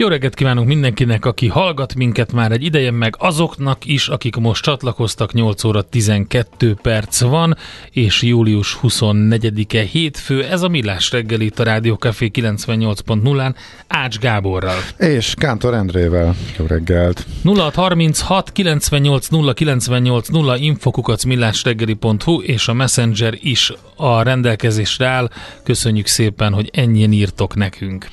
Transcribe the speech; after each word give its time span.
Jó 0.00 0.08
reggelt 0.08 0.34
kívánunk 0.34 0.66
mindenkinek, 0.66 1.24
aki 1.24 1.48
hallgat 1.48 1.94
minket 1.94 2.32
már 2.32 2.52
egy 2.52 2.62
ideje, 2.62 2.90
meg 2.90 3.14
azoknak 3.18 3.84
is, 3.84 4.08
akik 4.08 4.36
most 4.36 4.62
csatlakoztak, 4.62 5.32
8 5.32 5.64
óra 5.64 5.82
12 5.82 6.76
perc 6.82 7.20
van, 7.20 7.56
és 7.90 8.22
július 8.22 8.78
24-e 8.82 9.82
hétfő, 9.82 10.44
ez 10.44 10.62
a 10.62 10.68
Millás 10.68 11.10
reggel 11.10 11.40
itt 11.40 11.58
a 11.58 11.62
Rádió 11.62 11.94
Café 11.94 12.30
98.0-án 12.34 13.54
Ács 13.86 14.18
Gáborral. 14.18 14.78
És 14.96 15.34
Kántor 15.36 15.74
Endrével. 15.74 16.34
Jó 16.58 16.66
reggelt. 16.66 17.26
0636 17.44 18.52
98 18.52 19.28
0 19.28 19.52
98 19.52 20.28
0 20.28 20.56
infokukac 20.56 21.24
millásreggeli.hu 21.24 22.40
és 22.40 22.68
a 22.68 22.72
Messenger 22.72 23.34
is 23.40 23.72
a 23.96 24.22
rendelkezésre 24.22 25.06
áll. 25.06 25.30
Köszönjük 25.62 26.06
szépen, 26.06 26.52
hogy 26.52 26.70
ennyien 26.72 27.12
írtok 27.12 27.54
nekünk. 27.54 28.08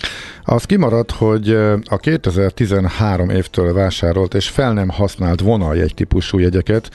Az 0.46 0.64
kimaradt, 0.64 1.12
hogy 1.12 1.50
a 1.86 1.98
2013 1.98 3.30
évtől 3.30 3.74
vásárolt 3.74 4.34
és 4.34 4.50
fel 4.50 4.74
nem 4.74 4.90
használt 4.90 5.40
vonaljegy 5.40 5.94
típusú 5.94 6.40
jegyeket 6.40 6.90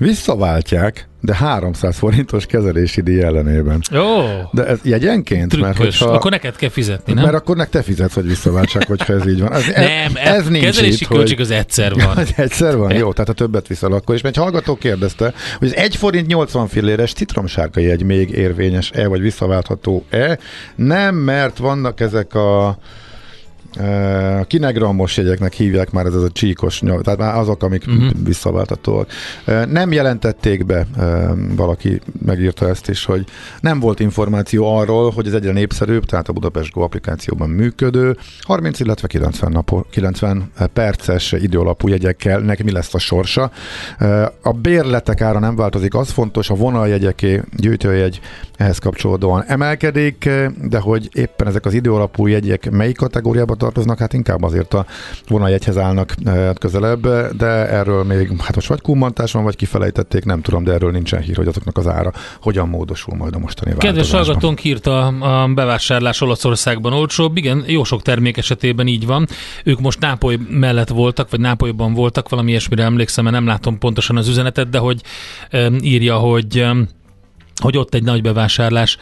visszaváltják, 0.00 1.08
de 1.20 1.34
300 1.34 1.96
forintos 1.96 2.46
kezelési 2.46 3.00
díj 3.00 3.22
ellenében. 3.22 3.80
Jó. 3.90 4.04
De 4.52 4.66
ez 4.66 4.78
jegyenként? 4.82 5.48
Trükkös. 5.48 5.60
Mert 5.60 5.76
hogyha, 5.76 6.10
akkor 6.10 6.30
neked 6.30 6.56
kell 6.56 6.68
fizetni, 6.68 7.12
nem? 7.12 7.24
Mert 7.24 7.36
akkor 7.36 7.56
nek 7.56 7.68
te 7.68 7.82
fizetsz, 7.82 8.14
hogy 8.14 8.26
visszaváltsák, 8.26 8.86
hogyha 8.86 9.12
ez 9.12 9.26
így 9.26 9.40
van. 9.40 9.52
Ez, 9.52 9.66
nem, 9.66 10.12
ez, 10.14 10.36
ez 10.36 10.48
nincs 10.48 10.64
kezelési 10.64 11.02
itt, 11.02 11.08
költség 11.08 11.36
hogy... 11.36 11.46
az 11.46 11.50
egyszer 11.50 11.94
van. 11.94 12.16
Ja, 12.36 12.42
egyszer 12.42 12.76
van? 12.76 12.94
Jó, 12.94 13.12
tehát 13.12 13.28
a 13.28 13.32
többet 13.32 13.66
viszel 13.66 13.92
akkor 13.92 14.14
is. 14.14 14.20
Mert 14.22 14.36
egy 14.36 14.42
hallgató 14.42 14.76
kérdezte, 14.76 15.32
hogy 15.58 15.68
az 15.68 15.76
1 15.76 15.96
forint 15.96 16.26
80 16.26 16.68
filléres 16.68 17.12
citromsárga 17.12 17.80
jegy 17.80 18.02
még 18.02 18.30
érvényes-e, 18.30 19.06
vagy 19.06 19.20
visszaváltható-e? 19.20 20.38
Nem, 20.74 21.14
mert 21.14 21.58
vannak 21.58 22.00
ezek 22.00 22.34
a 22.34 22.78
Uh, 23.78 24.46
kinegramos 24.46 25.16
jegyeknek 25.16 25.52
hívják 25.52 25.90
már 25.90 26.06
ez, 26.06 26.14
ez 26.14 26.22
a 26.22 26.30
csíkos 26.30 26.80
nyelv, 26.80 27.00
tehát 27.00 27.18
már 27.18 27.36
azok, 27.36 27.62
amik 27.62 27.84
uh-huh. 27.86 28.10
visszaváltatóak. 28.24 29.10
Nem 29.68 29.92
jelentették 29.92 30.66
be, 30.66 30.86
valaki 31.56 32.00
megírta 32.24 32.68
ezt 32.68 32.88
is, 32.88 33.04
hogy 33.04 33.24
nem 33.60 33.80
volt 33.80 34.00
információ 34.00 34.76
arról, 34.76 35.10
hogy 35.10 35.26
ez 35.26 35.32
egyre 35.32 35.52
népszerűbb, 35.52 36.04
tehát 36.04 36.28
a 36.28 36.32
Budapest 36.32 36.72
Go 36.72 36.80
applikációban 36.80 37.50
működő, 37.50 38.16
30, 38.40 38.80
illetve 38.80 39.06
90, 39.06 39.52
napo, 39.52 39.82
90 39.90 40.50
perces 40.72 41.32
időalapú 41.32 41.88
jegyekkel, 41.88 42.40
neki 42.40 42.62
mi 42.62 42.72
lesz 42.72 42.94
a 42.94 42.98
sorsa. 42.98 43.50
A 44.42 44.52
bérletek 44.52 45.20
ára 45.20 45.38
nem 45.38 45.56
változik, 45.56 45.94
az 45.94 46.10
fontos, 46.10 46.50
a 46.50 46.54
vonaljegyeké, 46.54 47.42
gyűjtőjegy 47.56 48.20
ehhez 48.56 48.78
kapcsolódóan 48.78 49.44
emelkedik, 49.46 50.30
de 50.62 50.78
hogy 50.78 51.08
éppen 51.12 51.46
ezek 51.46 51.66
az 51.66 51.74
időalapú 51.74 52.26
jegyek 52.26 52.70
melyik 52.70 52.96
kategóriába 52.96 53.54
tartoznak, 53.60 53.98
hát 53.98 54.12
inkább 54.12 54.42
azért 54.42 54.74
a 54.74 54.86
vonaljegyhez 55.28 55.78
állnak 55.78 56.14
eh, 56.24 56.50
közelebb, 56.58 57.08
de 57.36 57.46
erről 57.68 58.04
még, 58.04 58.32
hát 58.38 58.54
most 58.54 58.68
vagy 58.68 58.80
kummantás 58.80 59.32
van, 59.32 59.44
vagy 59.44 59.56
kifelejtették, 59.56 60.24
nem 60.24 60.40
tudom, 60.40 60.64
de 60.64 60.72
erről 60.72 60.90
nincsen 60.90 61.20
hír, 61.20 61.36
hogy 61.36 61.46
azoknak 61.46 61.76
az 61.78 61.86
ára 61.86 62.12
hogyan 62.42 62.68
módosul 62.68 63.16
majd 63.16 63.34
a 63.34 63.38
mostani 63.38 63.74
Kedves 63.78 64.10
hallgatónk 64.10 64.64
írta 64.64 65.06
a 65.06 65.48
bevásárlás 65.54 66.20
Olaszországban 66.20 66.92
olcsóbb, 66.92 67.36
igen, 67.36 67.64
jó 67.66 67.84
sok 67.84 68.02
termék 68.02 68.36
esetében 68.36 68.86
így 68.86 69.06
van. 69.06 69.26
Ők 69.64 69.80
most 69.80 70.00
Nápoly 70.00 70.38
mellett 70.48 70.88
voltak, 70.88 71.30
vagy 71.30 71.40
Nápolyban 71.40 71.94
voltak, 71.94 72.28
valami 72.28 72.50
ilyesmire 72.50 72.82
emlékszem, 72.82 73.24
mert 73.24 73.36
nem 73.36 73.46
látom 73.46 73.78
pontosan 73.78 74.16
az 74.16 74.28
üzenetet, 74.28 74.68
de 74.68 74.78
hogy 74.78 75.02
um, 75.52 75.76
írja, 75.82 76.16
hogy 76.16 76.60
um, 76.60 76.88
hogy 77.60 77.76
ott 77.76 77.94
egy 77.94 78.02
nagy 78.02 78.22
bevásárlás 78.22 78.96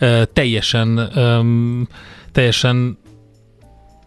uh, 0.00 0.22
teljesen 0.32 1.10
um, 1.16 1.88
teljesen 2.32 2.98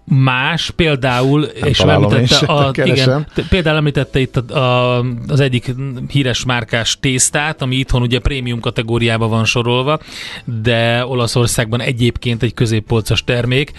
más, 0.10 0.70
például, 0.70 1.40
Nem 1.40 1.70
és 1.70 1.80
említette, 1.80 2.46
a, 2.46 2.72
igen, 2.84 3.28
például 3.50 3.78
említette 3.78 4.20
itt 4.20 4.38
a, 4.38 4.58
a, 4.98 5.06
az 5.28 5.40
egyik 5.40 5.74
híres 6.08 6.46
márkás 6.46 6.98
tésztát, 7.00 7.62
ami 7.62 7.76
itthon 7.76 8.02
ugye 8.02 8.20
prémium 8.20 8.60
kategóriába 8.60 9.28
van 9.28 9.46
sorolva, 9.46 10.00
de 10.46 11.06
Olaszországban 11.06 11.82
egyébként 11.82 12.44
egy 12.44 12.54
középpolcas 12.54 13.24
termék, 13.24 13.72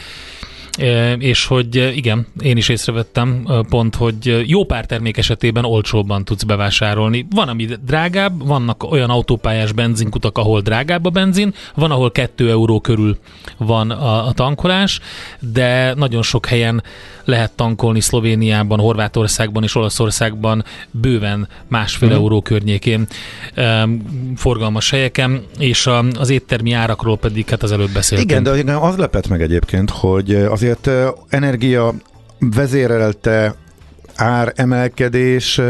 és 1.19 1.47
hogy 1.47 1.97
igen, 1.97 2.27
én 2.41 2.56
is 2.56 2.69
észrevettem 2.69 3.47
pont, 3.69 3.94
hogy 3.94 4.44
jó 4.47 4.65
pár 4.65 4.87
termék 4.87 5.16
esetében 5.16 5.65
olcsóbban 5.65 6.25
tudsz 6.25 6.43
bevásárolni. 6.43 7.27
Van, 7.31 7.49
ami 7.49 7.69
drágább, 7.87 8.47
vannak 8.47 8.91
olyan 8.91 9.11
autópályás 9.11 9.72
benzinkutak, 9.72 10.39
ahol 10.39 10.61
drágább 10.61 11.05
a 11.05 11.11
benzin, 11.11 11.55
van, 11.75 11.91
ahol 11.91 12.12
2 12.12 12.50
euró 12.50 12.81
körül 12.81 13.19
van 13.56 13.91
a, 13.91 14.27
a 14.27 14.33
tankolás, 14.33 15.00
de 15.41 15.94
nagyon 15.94 16.22
sok 16.22 16.47
helyen 16.47 16.83
lehet 17.25 17.53
tankolni 17.53 18.00
Szlovéniában, 18.00 18.78
Horvátországban 18.78 19.62
és 19.62 19.75
Olaszországban 19.75 20.65
bőven 20.91 21.49
másfél 21.66 22.09
uh-huh. 22.09 22.22
euró 22.22 22.43
környékén 22.43 23.06
um, 23.56 24.03
forgalmas 24.37 24.91
helyeken, 24.91 25.43
és 25.59 25.87
a, 25.87 26.05
az 26.19 26.31
éttermi 26.31 26.72
árakról 26.72 27.19
pedig 27.19 27.49
hát 27.49 27.62
az 27.62 27.72
előbb 27.72 27.91
beszéltünk. 27.91 28.31
Igen, 28.31 28.65
de 28.65 28.72
az 28.72 28.97
lepett 28.97 29.28
meg 29.28 29.43
egyébként, 29.43 29.91
hogy 29.91 30.34
azért 30.34 30.68
energia 31.31 31.93
vezérelte 32.41 33.53
ár 34.21 34.53
emelkedés 34.56 35.61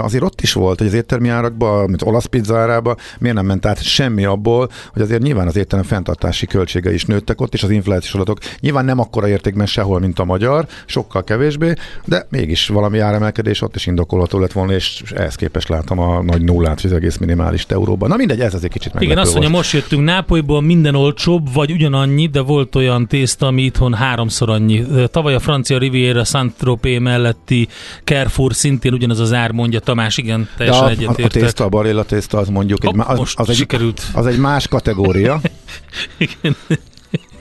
azért 0.00 0.22
ott 0.22 0.40
is 0.40 0.52
volt, 0.52 0.78
hogy 0.78 0.86
az 0.86 0.94
éttermi 0.94 1.28
árakban, 1.28 1.88
mint 1.88 2.02
olasz 2.02 2.24
pizzárába, 2.24 2.96
miért 3.18 3.36
nem 3.36 3.46
ment 3.46 3.66
át 3.66 3.82
semmi 3.82 4.24
abból, 4.24 4.68
hogy 4.92 5.02
azért 5.02 5.22
nyilván 5.22 5.46
az 5.46 5.56
étterem 5.56 5.84
fenntartási 5.84 6.46
költsége 6.46 6.94
is 6.94 7.04
nőttek 7.04 7.40
ott, 7.40 7.54
és 7.54 7.62
az 7.62 7.70
inflációs 7.70 8.14
adatok 8.14 8.38
nyilván 8.60 8.84
nem 8.84 8.98
akkora 8.98 9.28
értékben 9.28 9.66
sehol, 9.66 10.00
mint 10.00 10.18
a 10.18 10.24
magyar, 10.24 10.66
sokkal 10.86 11.24
kevésbé, 11.24 11.72
de 12.04 12.26
mégis 12.30 12.66
valami 12.66 12.98
áremelkedés 12.98 13.62
ott 13.62 13.74
is 13.74 13.86
indokolható 13.86 14.38
lett 14.38 14.52
volna, 14.52 14.72
és 14.72 15.02
ehhez 15.14 15.34
képest 15.34 15.68
látom 15.68 15.98
a 15.98 16.22
nagy 16.22 16.42
nullát, 16.42 16.80
az 16.84 16.92
egész 16.92 17.16
minimális 17.16 17.64
euróban. 17.68 18.08
Na 18.08 18.16
mindegy, 18.16 18.40
ez 18.40 18.54
azért 18.54 18.72
kicsit 18.72 18.92
Igen, 18.98 19.18
azt 19.18 19.32
mondja, 19.32 19.50
most 19.50 19.72
jöttünk 19.72 20.04
Nápolyból, 20.04 20.62
minden 20.62 20.94
olcsóbb, 20.94 21.52
vagy 21.52 21.72
ugyanannyi, 21.72 22.26
de 22.26 22.40
volt 22.40 22.74
olyan 22.74 23.06
tészta, 23.06 23.46
ami 23.46 23.62
itthon 23.62 23.94
háromszor 23.94 24.50
annyi. 24.50 24.84
Tavaly 25.10 25.34
a 25.34 25.38
francia 25.38 25.78
Riviera 25.78 26.24
Saint-Tropez 26.24 26.98
melletti 26.98 27.61
Carrefour 28.04 28.54
szintén 28.54 28.92
ugyanaz 28.92 29.20
az 29.20 29.32
ár, 29.32 29.50
mondja 29.50 29.80
Tamás, 29.80 30.16
igen, 30.16 30.48
teljesen 30.56 30.88
egyetértek. 30.88 31.24
A, 31.24 31.24
a 31.24 31.40
tészta, 31.40 31.64
a 31.64 31.68
baréla 31.68 32.04
tészta, 32.04 32.38
az 32.38 32.48
mondjuk 32.48 32.84
egy, 32.84 32.94
az, 32.96 33.18
most 33.18 33.38
az, 33.38 33.48
egy, 33.48 33.56
sikerült. 33.56 34.02
az 34.12 34.26
egy 34.26 34.38
más 34.38 34.68
kategória. 34.68 35.40
igen. 36.18 36.56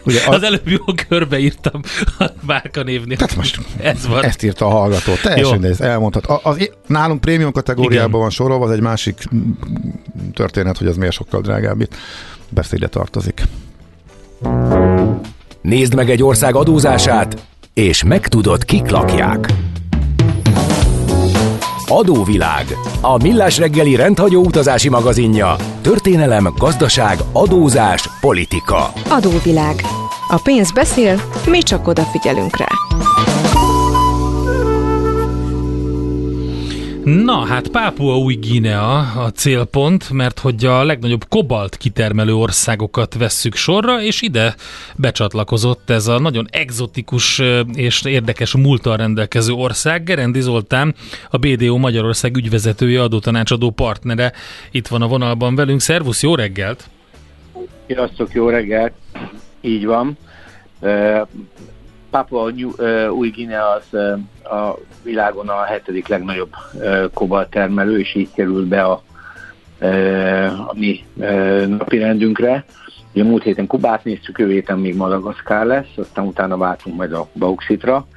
Ugye 0.05 0.19
az, 0.27 0.35
az 0.35 0.43
előbb 0.43 0.67
jól 0.67 0.95
körbeírtam 1.07 1.81
a 2.19 2.25
márkanévnél. 2.45 3.17
Tehát 3.17 3.35
most 3.35 3.59
ez 3.81 4.07
van. 4.07 4.23
Ezt 4.23 4.43
írta 4.43 4.65
a 4.65 4.69
hallgató. 4.69 5.13
Teljesen 5.23 5.59
néz, 5.59 5.81
elmondhat. 5.81 6.25
Az, 6.25 6.39
az, 6.43 6.69
nálunk 6.87 7.21
prémium 7.21 7.51
kategóriában 7.51 8.09
Igen. 8.09 8.19
van 8.19 8.29
sorolva, 8.29 8.65
az 8.65 8.71
egy 8.71 8.81
másik 8.81 9.23
történet, 10.33 10.77
hogy 10.77 10.87
az 10.87 10.97
miért 10.97 11.13
sokkal 11.13 11.41
drágább 11.41 11.81
itt. 11.81 11.95
Beszédre 12.49 12.87
tartozik. 12.87 13.43
Nézd 15.61 15.95
meg 15.95 16.09
egy 16.09 16.23
ország 16.23 16.55
adózását, 16.55 17.45
és 17.73 18.03
megtudod, 18.03 18.65
kik 18.65 18.89
lakják. 18.89 19.53
Adóvilág. 21.93 22.65
A 23.01 23.17
millás 23.17 23.57
reggeli 23.57 23.95
rendhagyó 23.95 24.45
utazási 24.45 24.89
magazinja. 24.89 25.55
Történelem, 25.81 26.53
gazdaság, 26.57 27.19
adózás, 27.31 28.09
politika. 28.21 28.91
Adóvilág. 29.09 29.81
A 30.27 30.39
pénz 30.43 30.71
beszél, 30.71 31.21
mi 31.45 31.61
csak 31.61 31.87
odafigyelünk 31.87 32.57
rá. 32.57 32.67
Na, 37.03 37.45
hát 37.45 37.67
Pápua 37.67 38.17
új 38.17 38.35
Guinea 38.35 38.97
a 38.97 39.31
célpont, 39.31 40.09
mert 40.09 40.39
hogy 40.39 40.65
a 40.65 40.83
legnagyobb 40.83 41.25
kobalt 41.29 41.77
kitermelő 41.77 42.33
országokat 42.35 43.13
vesszük 43.13 43.55
sorra, 43.55 44.01
és 44.01 44.21
ide 44.21 44.55
becsatlakozott 44.95 45.89
ez 45.89 46.07
a 46.07 46.19
nagyon 46.19 46.47
egzotikus 46.51 47.41
és 47.73 48.03
érdekes 48.05 48.55
múltal 48.55 48.97
rendelkező 48.97 49.53
ország. 49.53 50.03
Gerendi 50.03 50.41
Zoltán, 50.41 50.95
a 51.29 51.37
BDO 51.37 51.77
Magyarország 51.77 52.35
ügyvezetője, 52.35 53.01
adótanácsadó 53.01 53.69
partnere 53.69 54.33
itt 54.71 54.87
van 54.87 55.01
a 55.01 55.07
vonalban 55.07 55.55
velünk. 55.55 55.79
Szervusz, 55.79 56.23
jó 56.23 56.35
reggelt! 56.35 56.89
Sziasztok, 57.87 58.33
jó 58.33 58.49
reggelt! 58.49 58.93
Így 59.61 59.85
van. 59.85 60.17
Papua 62.11 62.51
új 63.09 63.29
Guinea 63.29 63.69
az 63.69 63.93
a 64.51 64.77
világon 65.03 65.47
a 65.49 65.63
hetedik 65.63 66.07
legnagyobb 66.07 66.53
kobalt 67.13 67.49
termelő, 67.49 67.99
és 67.99 68.15
így 68.15 68.29
kerül 68.35 68.67
be 68.67 68.83
a, 68.83 69.01
a 70.67 70.73
mi 70.73 71.03
napi 71.67 71.97
rendünkre. 71.97 72.65
Ugye 73.13 73.23
múlt 73.23 73.43
héten 73.43 73.67
Kubát 73.67 74.03
néztük, 74.03 74.39
jövő 74.39 74.51
héten 74.51 74.79
még 74.79 74.95
Madagaszkár 74.95 75.65
lesz, 75.65 75.97
aztán 75.97 76.25
utána 76.25 76.57
váltunk 76.57 76.95
majd 76.95 77.13
a 77.13 77.27
bauxitra. 77.33 78.07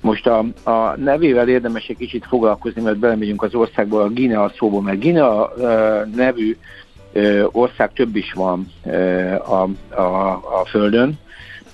Most 0.00 0.26
a, 0.26 0.44
a 0.70 0.96
nevével 0.96 1.48
érdemes 1.48 1.86
egy 1.86 1.96
kicsit 1.96 2.26
foglalkozni, 2.26 2.82
mert 2.82 2.98
belemegyünk 2.98 3.42
az 3.42 3.54
országból 3.54 4.02
a 4.02 4.08
Guinea 4.08 4.52
szóba, 4.56 4.80
mert 4.80 5.00
Guinea 5.00 5.52
nevű 6.14 6.56
ország 7.50 7.92
több 7.92 8.16
is 8.16 8.32
van 8.32 8.72
a, 9.44 9.68
a, 10.00 10.30
a 10.60 10.64
Földön. 10.66 11.18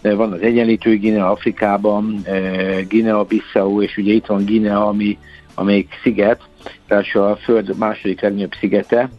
Van 0.03 0.33
az 0.33 0.41
egyenlítő 0.41 0.99
Guinea 0.99 1.31
Afrikában, 1.31 2.25
Guinea-Bissau, 2.89 3.83
és 3.83 3.97
ugye 3.97 4.12
itt 4.12 4.27
van 4.27 4.45
Guinea, 4.45 4.87
ami, 4.87 5.19
amelyik 5.55 5.99
sziget, 6.03 6.41
tehát 6.87 7.15
a 7.15 7.37
Föld 7.37 7.79
második 7.79 8.21
legnagyobb 8.21 8.55
szigete, 8.61 9.11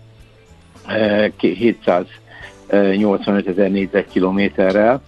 785 1.38 3.48
ezer 3.48 3.72
négyzetkilométerrel. 3.72 5.02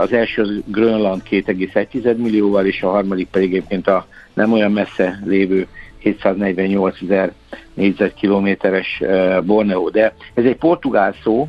Az 0.00 0.12
első 0.12 0.42
az 0.42 0.62
Grönland 0.66 1.22
2,1 1.30 2.16
millióval, 2.16 2.66
és 2.66 2.82
a 2.82 2.90
harmadik 2.90 3.28
pedig 3.28 3.48
egyébként 3.48 3.86
a 3.86 4.06
nem 4.34 4.52
olyan 4.52 4.72
messze 4.72 5.20
lévő 5.24 5.66
748 5.98 7.02
ezer 7.02 7.32
négyzetkilométeres 7.74 9.02
Borneo. 9.44 9.90
De 9.90 10.14
ez 10.34 10.44
egy 10.44 10.56
portugál 10.56 11.14
szó, 11.22 11.48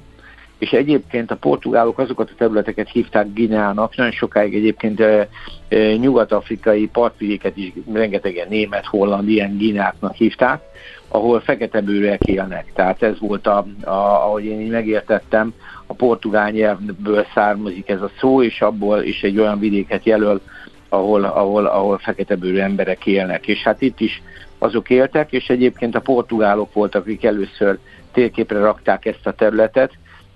és 0.62 0.72
egyébként 0.72 1.32
a 1.32 1.36
portugálok 1.36 2.00
azokat 2.00 2.30
a 2.30 2.38
területeket 2.38 2.90
hívták 2.90 3.34
Gineának, 3.34 3.96
nagyon 3.96 4.12
sokáig 4.12 4.56
egyébként 4.56 5.00
e, 5.00 5.28
e, 5.70 5.96
nyugat-afrikai 5.96 6.88
partvidéket 6.88 7.58
is 7.58 7.74
rengetegen 7.94 8.48
német, 8.50 8.86
holland, 8.86 9.30
ilyen 9.30 9.58
Gineáknak 9.58 10.14
hívták, 10.14 10.62
ahol 11.08 11.40
fekete 11.40 11.82
bőrűek 11.82 12.24
élnek. 12.24 12.66
Tehát 12.74 13.04
ez 13.04 13.20
volt, 13.20 13.48
a, 13.48 13.66
a, 13.84 13.90
ahogy 13.90 14.46
én 14.46 14.62
így 14.62 14.70
megértettem, 14.70 15.54
a 15.86 15.94
portugál 15.94 16.52
nyelvből 16.52 17.26
származik 17.34 17.90
ez 17.90 18.02
a 18.02 18.12
szó, 18.20 18.44
és 18.44 18.62
abból 18.62 19.02
is 19.02 19.22
egy 19.22 19.40
olyan 19.40 19.60
vidéket 19.60 20.06
jelöl, 20.06 20.42
ahol, 20.90 21.24
ahol, 21.24 21.66
ahol 21.66 21.98
fekete 21.98 22.36
bőrű 22.36 22.58
emberek 22.58 23.06
élnek. 23.06 23.48
És 23.48 23.60
hát 23.64 23.82
itt 23.82 24.00
is 24.00 24.22
azok 24.58 24.90
éltek, 24.90 25.32
és 25.32 25.50
egyébként 25.50 25.96
a 25.96 26.02
portugálok 26.02 26.74
voltak, 26.74 27.02
akik 27.02 27.24
először 27.24 27.78
térképre 28.12 28.60
rakták 28.60 29.06
ezt 29.06 29.28
a 29.28 29.32
területet, 29.32 29.92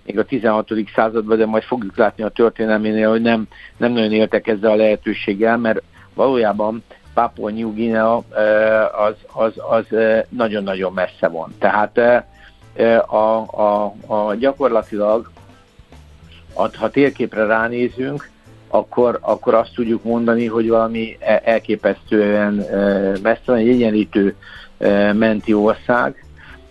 még 0.06 0.20
a 0.20 0.26
16. 0.26 0.70
században, 0.96 1.38
de 1.38 1.46
majd 1.46 1.64
fogjuk 1.64 1.98
látni 1.98 2.24
a 2.24 2.30
történelménél, 2.30 3.10
hogy 3.10 3.22
nem, 3.22 3.48
nem 3.78 3.92
nagyon 3.92 4.12
éltek 4.12 4.48
ezzel 4.48 4.72
a 4.72 4.76
lehetőséggel, 4.76 5.58
mert 5.58 5.82
valójában 6.14 6.84
Papua 7.14 7.50
New 7.50 7.74
Guinea 7.74 8.24
az, 9.08 9.16
az, 9.34 9.54
az 9.70 9.86
nagyon-nagyon 10.30 10.94
messze 10.94 11.28
van. 11.28 11.54
Tehát 11.60 11.98
a, 13.08 13.16
a, 13.62 13.94
a 14.08 14.36
gyakorlatilag, 14.36 15.32
ha 16.54 16.90
térképre 16.90 17.46
ránézünk, 17.46 18.30
akkor, 18.68 19.18
akkor 19.22 19.54
azt 19.54 19.74
tudjuk 19.74 20.04
mondani, 20.04 20.46
hogy 20.46 20.70
valami 20.70 21.18
e, 21.20 21.42
elképesztően 21.44 22.54
messze 23.22 23.42
van, 23.46 23.58
egy 23.58 23.70
egyenlítő 23.70 24.36
menti 25.14 25.54
ország, 25.54 26.25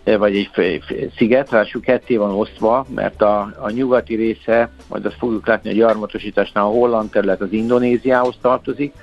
vagy 0.05 0.37
egy 0.37 0.83
sziget, 1.17 1.51
ráadásul 1.51 1.81
ketté 1.81 2.17
van 2.17 2.31
osztva, 2.31 2.87
mert 2.95 3.23
a, 3.23 3.55
a 3.59 3.71
nyugati 3.71 4.15
része, 4.15 4.71
majd 4.89 5.07
azt 5.07 5.17
fogjuk 5.19 5.47
látni 5.47 5.71
a 5.71 5.75
gyarmatosításnál, 5.75 6.65
a 6.65 6.69
holland 6.69 7.11
terület 7.11 7.41
az 7.41 7.53
Indonéziához 7.53 8.35
tartozik, 8.41 8.95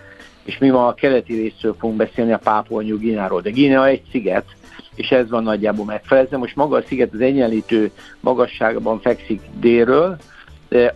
és 0.43 0.57
mi 0.57 0.69
ma 0.69 0.87
a 0.87 0.93
keleti 0.93 1.33
részről 1.33 1.75
fogunk 1.79 1.97
beszélni 1.97 2.31
a 2.31 2.37
Pápua 2.37 2.81
New 2.81 2.99
Guinea-ról. 2.99 3.41
De 3.41 3.49
Guinea 3.49 3.87
egy 3.87 4.01
sziget, 4.11 4.45
és 4.95 5.09
ez 5.09 5.29
van 5.29 5.43
nagyjából 5.43 5.85
megfelelve. 5.85 6.37
Most 6.37 6.55
maga 6.55 6.77
a 6.77 6.83
sziget 6.87 7.13
az 7.13 7.21
egyenlítő 7.21 7.91
magasságban 8.19 8.99
fekszik 8.99 9.41
délről, 9.59 10.17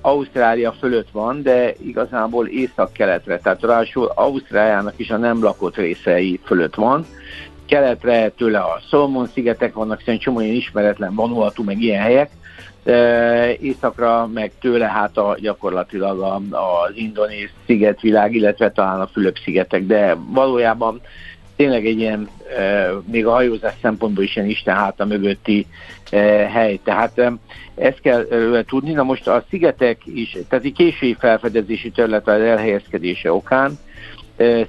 Ausztrália 0.02 0.72
fölött 0.72 1.10
van, 1.12 1.42
de 1.42 1.74
igazából 1.86 2.48
észak-keletre, 2.48 3.40
tehát 3.40 3.62
ráadásul 3.62 4.12
Ausztráliának 4.16 4.94
is 4.98 5.10
a 5.10 5.18
nem 5.18 5.44
lakott 5.44 5.76
részei 5.76 6.40
fölött 6.44 6.76
van, 6.76 7.06
keletre 7.66 8.30
tőle 8.30 8.60
a 8.60 8.82
Solomon-szigetek 8.90 9.74
vannak, 9.74 10.00
szerintem 10.00 10.24
csomó 10.24 10.40
ilyen 10.40 10.56
ismeretlen 10.56 11.16
Vanuatu, 11.16 11.64
meg 11.64 11.82
ilyen 11.82 12.02
helyek, 12.02 12.30
északra 13.62 14.30
meg 14.34 14.52
tőle 14.62 14.88
hát 14.88 15.18
a, 15.18 15.38
gyakorlatilag 15.40 16.20
a, 16.20 16.36
az 16.36 16.92
indonéz 16.96 17.50
szigetvilág, 17.66 18.36
illetve 18.36 18.72
talán 18.72 19.02
a 19.02 19.08
Fülöp-szigetek, 19.08 19.86
de 19.86 20.16
valójában 20.30 21.02
tényleg 21.56 21.86
egy 21.86 22.00
ilyen, 22.00 22.30
még 23.06 23.26
a 23.26 23.32
hajózás 23.32 23.74
szempontból 23.82 24.24
is 24.24 24.36
ilyen 24.36 24.50
Isten 24.50 24.76
háta 24.76 25.06
mögötti 25.06 25.68
hely. 26.52 26.80
Tehát 26.84 27.32
ezt 27.76 28.02
kell 28.02 28.26
tudni. 28.68 28.92
Na 28.92 29.04
most 29.04 29.28
a 29.28 29.46
szigetek 29.50 30.02
is, 30.06 30.38
tehát 30.50 30.66
egy 30.66 30.74
késői 30.74 31.16
felfedezési 31.20 31.90
terület 31.92 32.28
az 32.28 32.42
elhelyezkedése 32.42 33.34
okán, 33.34 33.80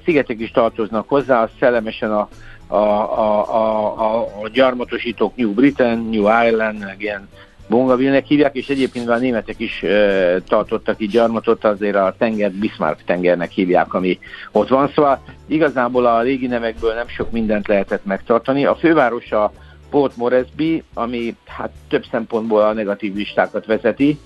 szigetek 0.03 0.39
is 0.39 0.51
tartoznak 0.51 1.09
hozzá, 1.09 1.49
szellemesen 1.59 2.11
a 2.11 2.27
a, 2.67 2.75
a, 2.75 3.53
a, 3.55 3.99
a, 3.99 4.19
a 4.43 4.49
gyarmatosítók 4.53 5.35
New 5.35 5.53
Britain, 5.53 5.97
New 5.97 6.21
Ireland, 6.21 6.79
meg 6.79 7.01
ilyen 7.01 7.27
Bongavilnek 7.69 8.25
hívják, 8.25 8.55
és 8.55 8.69
egyébként 8.69 9.09
a 9.09 9.17
németek 9.17 9.59
is 9.59 9.83
e, 9.83 10.39
tartottak 10.47 10.99
itt 10.99 11.11
gyarmatot, 11.11 11.63
azért 11.63 11.95
a 11.95 12.15
tenger 12.17 12.51
Bismarck 12.51 13.03
tengernek 13.05 13.51
hívják, 13.51 13.93
ami 13.93 14.19
ott 14.51 14.67
van. 14.67 14.91
Szóval 14.95 15.23
igazából 15.47 16.05
a 16.05 16.21
régi 16.21 16.47
nevekből 16.47 16.93
nem 16.93 17.07
sok 17.07 17.31
mindent 17.31 17.67
lehetett 17.67 18.05
megtartani. 18.05 18.65
A 18.65 18.75
fővárosa 18.75 19.51
Port 19.89 20.17
Moresby, 20.17 20.83
ami 20.93 21.35
hát 21.45 21.71
több 21.89 22.05
szempontból 22.11 22.61
a 22.61 22.73
negatív 22.73 23.15
listákat 23.15 23.65
vezeti. 23.65 24.19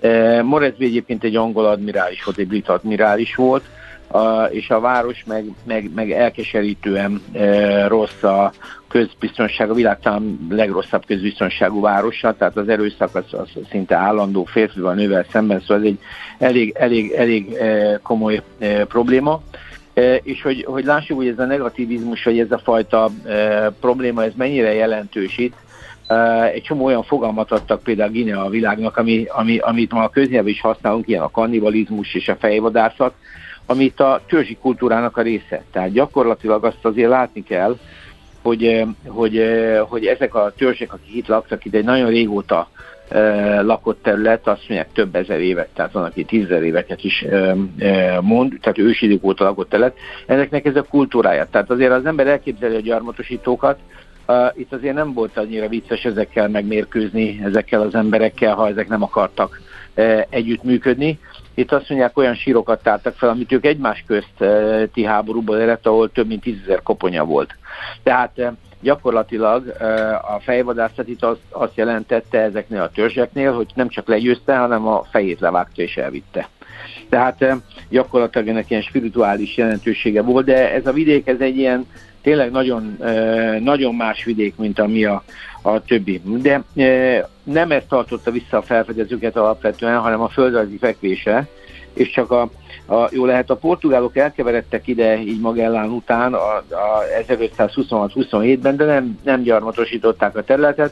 E, 0.00 0.42
Moresby 0.42 0.84
egyébként 0.84 1.24
egy 1.24 1.36
angol 1.36 1.66
admirális 1.66 2.24
volt, 2.24 2.38
egy 2.38 2.48
brit 2.48 2.68
admirális 2.68 3.34
volt, 3.34 3.64
a, 4.08 4.44
és 4.44 4.70
a 4.70 4.80
város 4.80 5.24
meg, 5.26 5.44
meg, 5.64 5.90
meg 5.94 6.10
elkeserítően 6.10 7.22
e, 7.32 7.88
rossz 7.88 8.22
a 8.22 8.52
közbiztonság, 8.88 9.70
a 9.70 9.74
világ 9.74 10.00
talán 10.00 10.46
legrosszabb 10.50 11.06
közbiztonságú 11.06 11.80
városa, 11.80 12.34
tehát 12.36 12.56
az 12.56 12.68
erőszak 12.68 13.14
az, 13.14 13.24
az 13.30 13.48
szinte 13.70 13.96
állandó 13.96 14.44
férfival, 14.44 14.94
nővel 14.94 15.26
szemben, 15.30 15.60
szóval 15.60 15.76
ez 15.76 15.82
egy 15.82 15.98
elég, 16.38 16.74
elég, 16.78 17.10
elég 17.10 17.52
e, 17.52 17.98
komoly 18.02 18.42
e, 18.58 18.84
probléma. 18.84 19.42
E, 19.94 20.14
és 20.14 20.42
hogy, 20.42 20.64
hogy 20.64 20.84
lássuk, 20.84 21.16
hogy 21.16 21.28
ez 21.28 21.38
a 21.38 21.44
negativizmus, 21.44 22.24
vagy 22.24 22.38
ez 22.38 22.50
a 22.50 22.58
fajta 22.58 23.10
e, 23.24 23.70
probléma, 23.80 24.24
ez 24.24 24.32
mennyire 24.36 24.74
jelentős 24.74 25.38
itt, 25.38 25.54
egy 26.52 26.62
csomó 26.62 26.84
olyan 26.84 27.02
fogalmat 27.02 27.52
adtak 27.52 27.82
például 27.82 28.10
Guinea 28.10 28.44
a 28.44 28.48
világnak, 28.48 28.96
ami, 28.96 29.26
ami, 29.28 29.58
amit 29.58 29.92
ma 29.92 30.02
a 30.02 30.08
köznyelv 30.08 30.46
is 30.46 30.60
használunk, 30.60 31.08
ilyen 31.08 31.22
a 31.22 31.30
kannibalizmus 31.30 32.14
és 32.14 32.28
a 32.28 32.36
fejvadászat, 32.36 33.14
amit 33.66 34.00
a 34.00 34.20
törzsi 34.28 34.56
kultúrának 34.60 35.16
a 35.16 35.22
része. 35.22 35.62
Tehát 35.72 35.92
gyakorlatilag 35.92 36.64
azt 36.64 36.84
azért 36.84 37.08
látni 37.08 37.42
kell, 37.42 37.76
hogy, 38.42 38.64
eh, 38.64 38.86
hogy, 39.06 39.38
eh, 39.38 39.80
hogy 39.88 40.06
ezek 40.06 40.34
a 40.34 40.52
törzsek, 40.56 40.92
akik 40.92 41.14
itt 41.14 41.26
laktak, 41.26 41.64
itt 41.64 41.74
egy 41.74 41.84
nagyon 41.84 42.08
régóta 42.08 42.68
eh, 43.08 43.62
lakott 43.62 44.02
terület, 44.02 44.46
azt 44.46 44.68
mondják 44.68 44.92
több 44.92 45.14
ezer 45.14 45.40
évet, 45.40 45.68
tehát 45.74 45.92
van, 45.92 46.04
aki 46.04 46.24
tízezer 46.24 46.62
éveket 46.62 47.04
is 47.04 47.24
mond, 48.20 48.58
tehát 48.60 48.78
ősidők 48.78 49.24
óta 49.24 49.44
lakott 49.44 49.68
terület. 49.68 49.96
Ezeknek 50.26 50.64
ez 50.64 50.76
a 50.76 50.82
kultúrája. 50.82 51.46
Tehát 51.50 51.70
azért 51.70 51.92
az 51.92 52.06
ember 52.06 52.26
elképzeli 52.26 52.74
a 52.74 52.80
gyarmatosítókat, 52.80 53.78
itt 54.54 54.72
azért 54.72 54.94
nem 54.94 55.12
volt 55.12 55.36
annyira 55.36 55.68
vicces 55.68 56.04
ezekkel 56.04 56.48
megmérkőzni, 56.48 57.40
ezekkel 57.44 57.80
az 57.80 57.94
emberekkel, 57.94 58.54
ha 58.54 58.68
ezek 58.68 58.88
nem 58.88 59.02
akartak 59.02 59.60
uh, 59.96 60.22
együttműködni. 60.30 61.18
Itt 61.56 61.72
azt 61.72 61.88
mondják, 61.88 62.18
olyan 62.18 62.34
sírokat 62.34 62.82
tártak 62.82 63.14
fel, 63.14 63.28
amit 63.28 63.52
ők 63.52 63.66
egymás 63.66 64.04
közt 64.06 64.40
e, 64.40 64.86
ti 64.86 65.04
háborúból 65.04 65.60
eredt, 65.60 65.86
ahol 65.86 66.12
több 66.12 66.26
mint 66.26 66.42
tízezer 66.42 66.82
koponya 66.82 67.24
volt. 67.24 67.54
Tehát 68.02 68.38
e, 68.38 68.52
gyakorlatilag 68.80 69.68
e, 69.78 70.14
a 70.14 70.40
fejvadászat 70.40 71.08
itt 71.08 71.22
azt, 71.22 71.40
azt 71.50 71.76
jelentette 71.76 72.40
ezeknél 72.40 72.80
a 72.80 72.90
törzseknél, 72.90 73.52
hogy 73.52 73.66
nem 73.74 73.88
csak 73.88 74.08
legyőzte, 74.08 74.56
hanem 74.56 74.86
a 74.86 75.04
fejét 75.10 75.40
levágta 75.40 75.82
és 75.82 75.96
elvitte. 75.96 76.48
Tehát 77.08 77.44
gyakorlatilag 77.88 78.48
ennek 78.48 78.70
ilyen 78.70 78.82
spirituális 78.82 79.56
jelentősége 79.56 80.22
volt, 80.22 80.44
de 80.44 80.72
ez 80.72 80.86
a 80.86 80.92
vidék, 80.92 81.26
ez 81.26 81.40
egy 81.40 81.56
ilyen 81.56 81.86
tényleg 82.22 82.50
nagyon, 82.50 82.98
nagyon 83.60 83.94
más 83.94 84.24
vidék, 84.24 84.56
mint 84.56 84.78
ami 84.78 85.04
a, 85.04 85.22
a 85.66 85.82
többi. 85.82 86.22
De 86.24 86.62
nem 87.42 87.70
ezt 87.70 87.88
tartotta 87.88 88.30
vissza 88.30 88.56
a 88.56 88.62
felfedezőket 88.62 89.36
alapvetően, 89.36 89.98
hanem 89.98 90.20
a 90.20 90.28
földrajzi 90.28 90.76
fekvése, 90.76 91.46
és 91.92 92.10
csak 92.10 92.30
a, 92.30 92.50
a, 92.86 93.08
jó 93.10 93.24
lehet, 93.24 93.50
a 93.50 93.56
portugálok 93.56 94.16
elkeveredtek 94.16 94.86
ide 94.86 95.18
így 95.18 95.40
Magellán 95.40 95.90
után 95.90 96.34
a, 96.34 96.56
a 96.56 97.02
1526-27-ben, 97.28 98.76
de 98.76 98.84
nem, 98.84 99.18
nem 99.24 99.42
gyarmatosították 99.42 100.36
a 100.36 100.42
területet. 100.42 100.90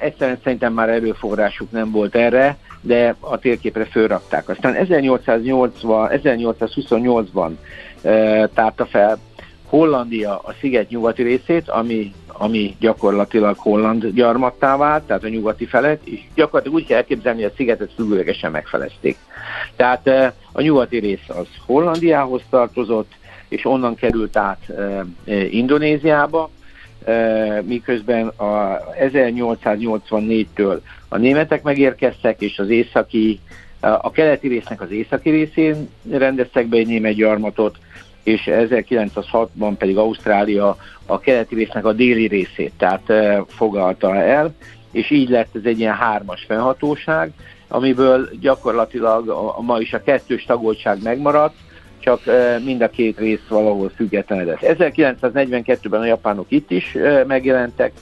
Egyszerűen 0.00 0.40
szerintem 0.44 0.72
már 0.72 0.88
erőforrásuk 0.88 1.70
nem 1.70 1.90
volt 1.90 2.14
erre, 2.14 2.56
de 2.80 3.14
a 3.20 3.38
térképre 3.38 3.84
fölrakták. 3.84 4.48
Aztán 4.48 4.74
1880, 4.74 6.08
1828-ban 6.12 7.50
tárta 8.54 8.86
fel 8.86 9.18
Hollandia 9.70 10.38
a 10.38 10.54
sziget 10.60 10.88
nyugati 10.88 11.22
részét, 11.22 11.68
ami, 11.68 12.12
ami 12.26 12.76
gyakorlatilag 12.80 13.56
holland 13.58 14.06
gyarmattá 14.06 14.76
vált, 14.76 15.02
tehát 15.02 15.24
a 15.24 15.28
nyugati 15.28 15.66
felet, 15.66 16.00
és 16.04 16.20
gyakorlatilag 16.34 16.78
úgy 16.78 16.86
kell 16.86 16.96
elképzelni, 16.96 17.42
hogy 17.42 17.50
a 17.50 17.56
szigetet 17.56 17.92
függőlegesen 17.94 18.50
megfelezték. 18.50 19.16
Tehát 19.76 20.34
a 20.52 20.60
nyugati 20.60 20.98
rész 20.98 21.28
az 21.28 21.46
Hollandiához 21.66 22.42
tartozott, 22.50 23.12
és 23.48 23.64
onnan 23.64 23.94
került 23.94 24.36
át 24.36 24.68
e, 24.68 25.04
e, 25.24 25.44
Indonéziába, 25.44 26.50
miközben 27.62 28.26
a 28.26 28.80
1884-től 29.00 30.80
a 31.08 31.16
németek 31.16 31.62
megérkeztek, 31.62 32.40
és 32.40 32.58
az 32.58 32.68
északi, 32.68 33.40
a 33.80 34.10
keleti 34.10 34.48
résznek 34.48 34.80
az 34.80 34.90
északi 34.90 35.30
részén 35.30 35.88
rendeztek 36.10 36.66
be 36.66 36.76
egy 36.76 36.86
német 36.86 37.14
gyarmatot, 37.14 37.76
és 38.22 38.48
1906-ban 38.52 39.72
pedig 39.78 39.96
Ausztrália 39.96 40.76
a 41.06 41.18
keleti 41.20 41.54
résznek 41.54 41.84
a 41.84 41.92
déli 41.92 42.26
részét, 42.26 42.72
tehát 42.76 43.12
fogalta 43.48 44.16
el, 44.16 44.54
és 44.92 45.10
így 45.10 45.28
lett 45.28 45.54
ez 45.54 45.64
egy 45.64 45.78
ilyen 45.78 45.94
hármas 45.94 46.44
fennhatóság, 46.48 47.32
amiből 47.68 48.28
gyakorlatilag 48.40 49.28
a, 49.28 49.58
a 49.58 49.60
ma 49.60 49.80
is 49.80 49.92
a 49.92 50.02
kettős 50.02 50.44
tagoltság 50.44 51.02
megmaradt, 51.02 51.54
csak 51.98 52.20
mind 52.64 52.80
a 52.80 52.90
két 52.90 53.18
rész 53.18 53.46
valahol 53.48 53.90
függetlenedett. 53.96 54.58
1942-ben 54.62 56.00
a 56.00 56.04
japánok 56.04 56.46
itt 56.48 56.70
is 56.70 56.96
megjelentek, 57.26 57.92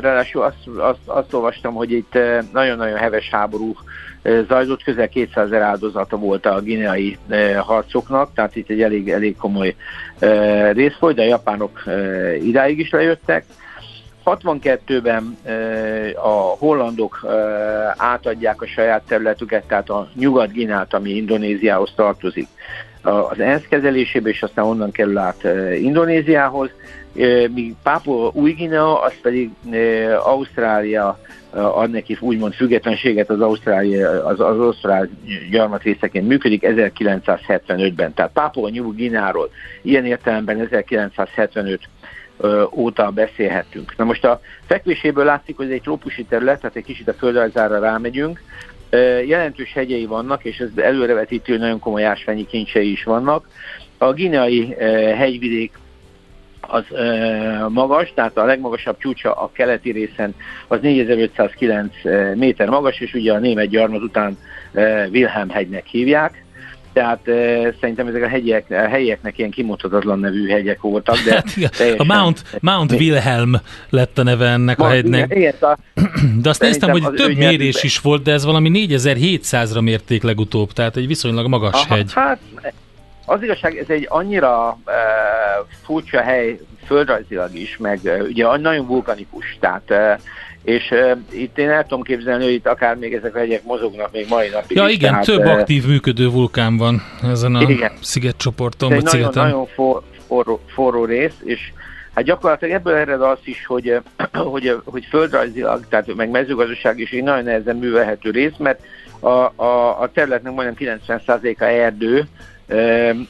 ráadásul 0.00 0.42
azt, 0.42 0.66
azt, 0.76 0.98
azt 1.04 1.34
olvastam, 1.34 1.74
hogy 1.74 1.92
itt 1.92 2.18
nagyon-nagyon 2.52 2.98
heves 2.98 3.30
háború 3.30 3.74
zajlott, 4.48 4.82
közel 4.82 5.08
200 5.08 5.46
ezer 5.46 5.62
áldozata 5.62 6.16
volt 6.16 6.46
a 6.46 6.60
gineai 6.60 7.18
harcoknak, 7.58 8.34
tehát 8.34 8.56
itt 8.56 8.70
egy 8.70 8.82
elég, 8.82 9.10
elég 9.10 9.36
komoly 9.36 9.74
rész 10.72 10.96
volt, 11.00 11.16
de 11.16 11.22
a 11.22 11.26
japánok 11.26 11.82
idáig 12.40 12.78
is 12.78 12.90
lejöttek. 12.90 13.44
62-ben 14.24 15.38
a 16.14 16.56
hollandok 16.58 17.26
átadják 17.96 18.62
a 18.62 18.66
saját 18.66 19.02
területüket, 19.02 19.64
tehát 19.64 19.90
a 19.90 20.08
Nyugat-Ginát, 20.14 20.94
ami 20.94 21.10
Indonéziához 21.10 21.92
tartozik, 21.96 22.46
az 23.02 23.40
ENSZ 23.40 23.66
kezelésébe, 23.68 24.28
és 24.28 24.42
aztán 24.42 24.64
onnan 24.64 24.90
kerül 24.90 25.18
át 25.18 25.44
Indonéziához, 25.80 26.70
míg 27.54 27.74
Pápua 27.82 28.30
új 28.34 28.52
Guinea, 28.52 29.00
az 29.00 29.12
pedig 29.22 29.50
Ausztrália 30.24 31.18
ad 31.52 31.90
neki 31.90 32.16
úgymond 32.20 32.54
függetlenséget 32.54 33.30
az 33.30 33.40
Ausztrália, 33.40 34.26
az, 34.26 34.40
az 34.40 34.58
Ausztrál 34.58 35.08
gyarmat 35.50 35.82
részeként 35.82 36.28
működik 36.28 36.62
1975-ben. 36.66 38.14
Tehát 38.14 38.32
Pápua 38.32 38.70
New 38.70 38.94
Guineáról 38.94 39.50
ilyen 39.82 40.04
értelemben 40.04 40.60
1975 40.60 41.80
óta 42.70 43.10
beszélhetünk. 43.10 43.96
Na 43.96 44.04
most 44.04 44.24
a 44.24 44.40
fekvéséből 44.66 45.24
látszik, 45.24 45.56
hogy 45.56 45.66
ez 45.66 45.72
egy 45.72 45.82
trópusi 45.82 46.24
terület, 46.24 46.60
tehát 46.60 46.76
egy 46.76 46.84
kicsit 46.84 47.08
a 47.08 47.14
földrajzára 47.14 47.78
rámegyünk. 47.78 48.42
Jelentős 49.26 49.72
hegyei 49.72 50.06
vannak, 50.06 50.44
és 50.44 50.58
ez 50.58 50.68
előrevetítő, 50.76 51.56
nagyon 51.56 51.78
komoly 51.78 52.04
ásványi 52.04 52.46
kincsei 52.46 52.90
is 52.90 53.04
vannak. 53.04 53.48
A 53.98 54.12
gineai 54.12 54.74
hegyvidék 55.16 55.72
az 56.68 56.94
e, 56.94 57.68
magas, 57.68 58.12
tehát 58.14 58.36
a 58.36 58.44
legmagasabb 58.44 58.98
csúcsa 58.98 59.32
a 59.32 59.50
keleti 59.52 59.90
részen 59.90 60.34
az 60.68 60.80
4509 60.80 61.94
méter 62.34 62.68
magas, 62.68 63.00
és 63.00 63.14
ugye 63.14 63.32
a 63.32 63.38
német 63.38 63.68
gyarmat 63.68 64.02
után 64.02 64.38
e, 64.72 65.08
Wilhelm 65.12 65.48
hegynek 65.48 65.86
hívják. 65.86 66.44
Tehát 66.92 67.28
e, 67.28 67.32
szerintem 67.80 68.06
ezek 68.06 68.22
a 68.22 68.28
hegyek, 68.28 68.70
a 68.70 68.74
helyieknek 68.74 69.38
ilyen 69.38 69.50
kimondhatatlan 69.50 70.18
nevű 70.18 70.48
hegyek 70.48 70.80
voltak. 70.80 71.16
De 71.16 71.34
hát, 71.34 71.54
teljesen, 71.76 71.96
a 71.96 72.04
Mount, 72.04 72.42
Mount 72.60 72.92
Wilhelm 72.92 73.54
lett 73.90 74.18
a 74.18 74.22
neve 74.22 74.48
ennek 74.48 74.76
Mount, 74.76 74.92
a 74.92 74.94
hegynek. 74.94 75.34
Igen, 75.34 75.54
a, 75.60 75.76
de 76.42 76.48
azt 76.48 76.60
néztem, 76.62 76.90
hogy 76.90 77.02
több 77.14 77.36
mérés 77.36 77.82
is 77.82 77.98
volt, 77.98 78.22
de 78.22 78.32
ez 78.32 78.44
valami 78.44 78.70
4700-ra 78.88 79.82
mérték 79.82 80.22
legutóbb, 80.22 80.72
tehát 80.72 80.96
egy 80.96 81.06
viszonylag 81.06 81.48
magas 81.48 81.84
Aha, 81.84 81.94
hegy. 81.94 82.12
Hát 82.12 82.38
az 83.26 83.42
igazság, 83.42 83.76
ez 83.76 83.88
egy 83.88 84.06
annyira 84.08 84.78
uh, 84.86 84.92
furcsa 85.84 86.20
hely 86.20 86.58
földrajzilag 86.86 87.54
is, 87.54 87.76
meg 87.76 88.00
uh, 88.04 88.22
ugye 88.28 88.56
nagyon 88.56 88.86
vulkanikus, 88.86 89.56
tehát 89.60 89.90
uh, 89.90 90.20
és 90.62 90.90
uh, 90.90 91.18
itt 91.30 91.58
én 91.58 91.70
el 91.70 91.82
tudom 91.82 92.02
képzelni, 92.02 92.44
hogy 92.44 92.52
itt 92.52 92.66
akár 92.66 92.96
még 92.96 93.14
ezek 93.14 93.34
a 93.34 93.38
hegyek 93.38 93.64
mozognak 93.64 94.12
még 94.12 94.26
mai 94.28 94.48
napig 94.48 94.76
Ja 94.76 94.86
is, 94.86 94.94
igen, 94.94 95.10
tehát, 95.10 95.24
több 95.24 95.44
uh, 95.44 95.50
aktív 95.50 95.86
működő 95.86 96.28
vulkán 96.28 96.76
van 96.76 97.02
ezen 97.22 97.54
a 97.54 97.62
igen. 97.62 97.92
szigetcsoporton, 98.00 98.88
vagy 98.88 99.02
nagyon, 99.02 99.20
szigeten. 99.20 99.44
nagyon 99.44 99.66
for, 99.66 100.02
forró, 100.26 100.60
forró 100.66 101.04
rész, 101.04 101.36
és 101.44 101.72
Hát 102.14 102.24
gyakorlatilag 102.24 102.74
ebből 102.74 102.94
ered 102.94 103.22
az 103.22 103.38
is, 103.44 103.66
hogy, 103.66 104.00
hogy, 104.32 104.80
hogy 104.84 105.04
földrajzilag, 105.04 105.86
tehát 105.88 106.14
meg 106.14 106.30
mezőgazdaság 106.30 106.98
is 106.98 107.10
egy 107.10 107.22
nagyon 107.22 107.44
nehezen 107.44 107.76
művelhető 107.76 108.30
rész, 108.30 108.56
mert 108.58 108.80
a, 109.20 109.62
a, 109.62 110.00
a 110.00 110.10
területnek 110.14 110.52
majdnem 110.52 110.98
90%-a 111.08 111.64
erdő, 111.64 112.28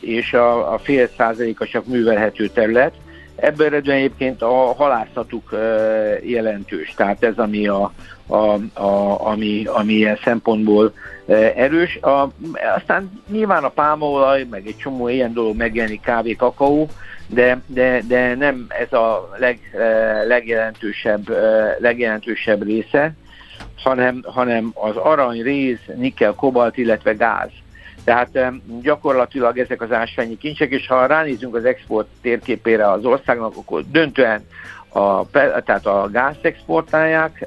és 0.00 0.32
a, 0.32 0.72
a 0.72 0.78
fél 0.78 1.08
százaléka 1.16 1.66
csak 1.66 1.86
művelhető 1.86 2.48
terület. 2.48 2.92
Ebből 3.36 3.66
eredően 3.66 3.96
egyébként 3.96 4.42
a 4.42 4.74
halászatuk 4.74 5.56
jelentős, 6.22 6.94
tehát 6.96 7.24
ez 7.24 7.38
ami, 7.38 7.66
a, 7.66 7.92
a, 8.26 8.36
a, 8.80 9.26
ami, 9.26 9.64
ami 9.66 9.92
ilyen 9.92 10.18
szempontból 10.24 10.92
erős. 11.54 11.96
A, 11.96 12.28
aztán 12.76 13.22
nyilván 13.30 13.64
a 13.64 13.68
pálmaolaj, 13.68 14.46
meg 14.50 14.66
egy 14.66 14.76
csomó 14.76 15.08
ilyen 15.08 15.32
dolog 15.32 15.56
megjelenik, 15.56 16.00
kávé, 16.00 16.34
kakaó, 16.34 16.88
de, 17.26 17.62
de, 17.66 18.02
de 18.08 18.34
nem 18.34 18.66
ez 18.68 18.92
a 18.92 19.30
leg, 19.38 19.58
legjelentősebb, 20.26 21.36
legjelentősebb 21.78 22.62
része, 22.62 23.12
hanem, 23.82 24.22
hanem 24.26 24.70
az 24.74 24.96
arany, 24.96 25.42
réz, 25.42 25.78
nikkel, 25.96 26.32
kobalt, 26.32 26.76
illetve 26.76 27.12
gáz. 27.12 27.50
Tehát 28.04 28.38
gyakorlatilag 28.82 29.58
ezek 29.58 29.82
az 29.82 29.92
ásványi 29.92 30.38
kincsek, 30.38 30.70
és 30.70 30.86
ha 30.86 31.06
ránézünk 31.06 31.54
az 31.54 31.64
export 31.64 32.06
térképére 32.20 32.90
az 32.90 33.04
országnak, 33.04 33.56
akkor 33.56 33.84
döntően 33.90 34.44
a, 34.88 35.30
tehát 35.30 35.86
a 35.86 36.08
gázt 36.12 36.44
exportálják, 36.44 37.46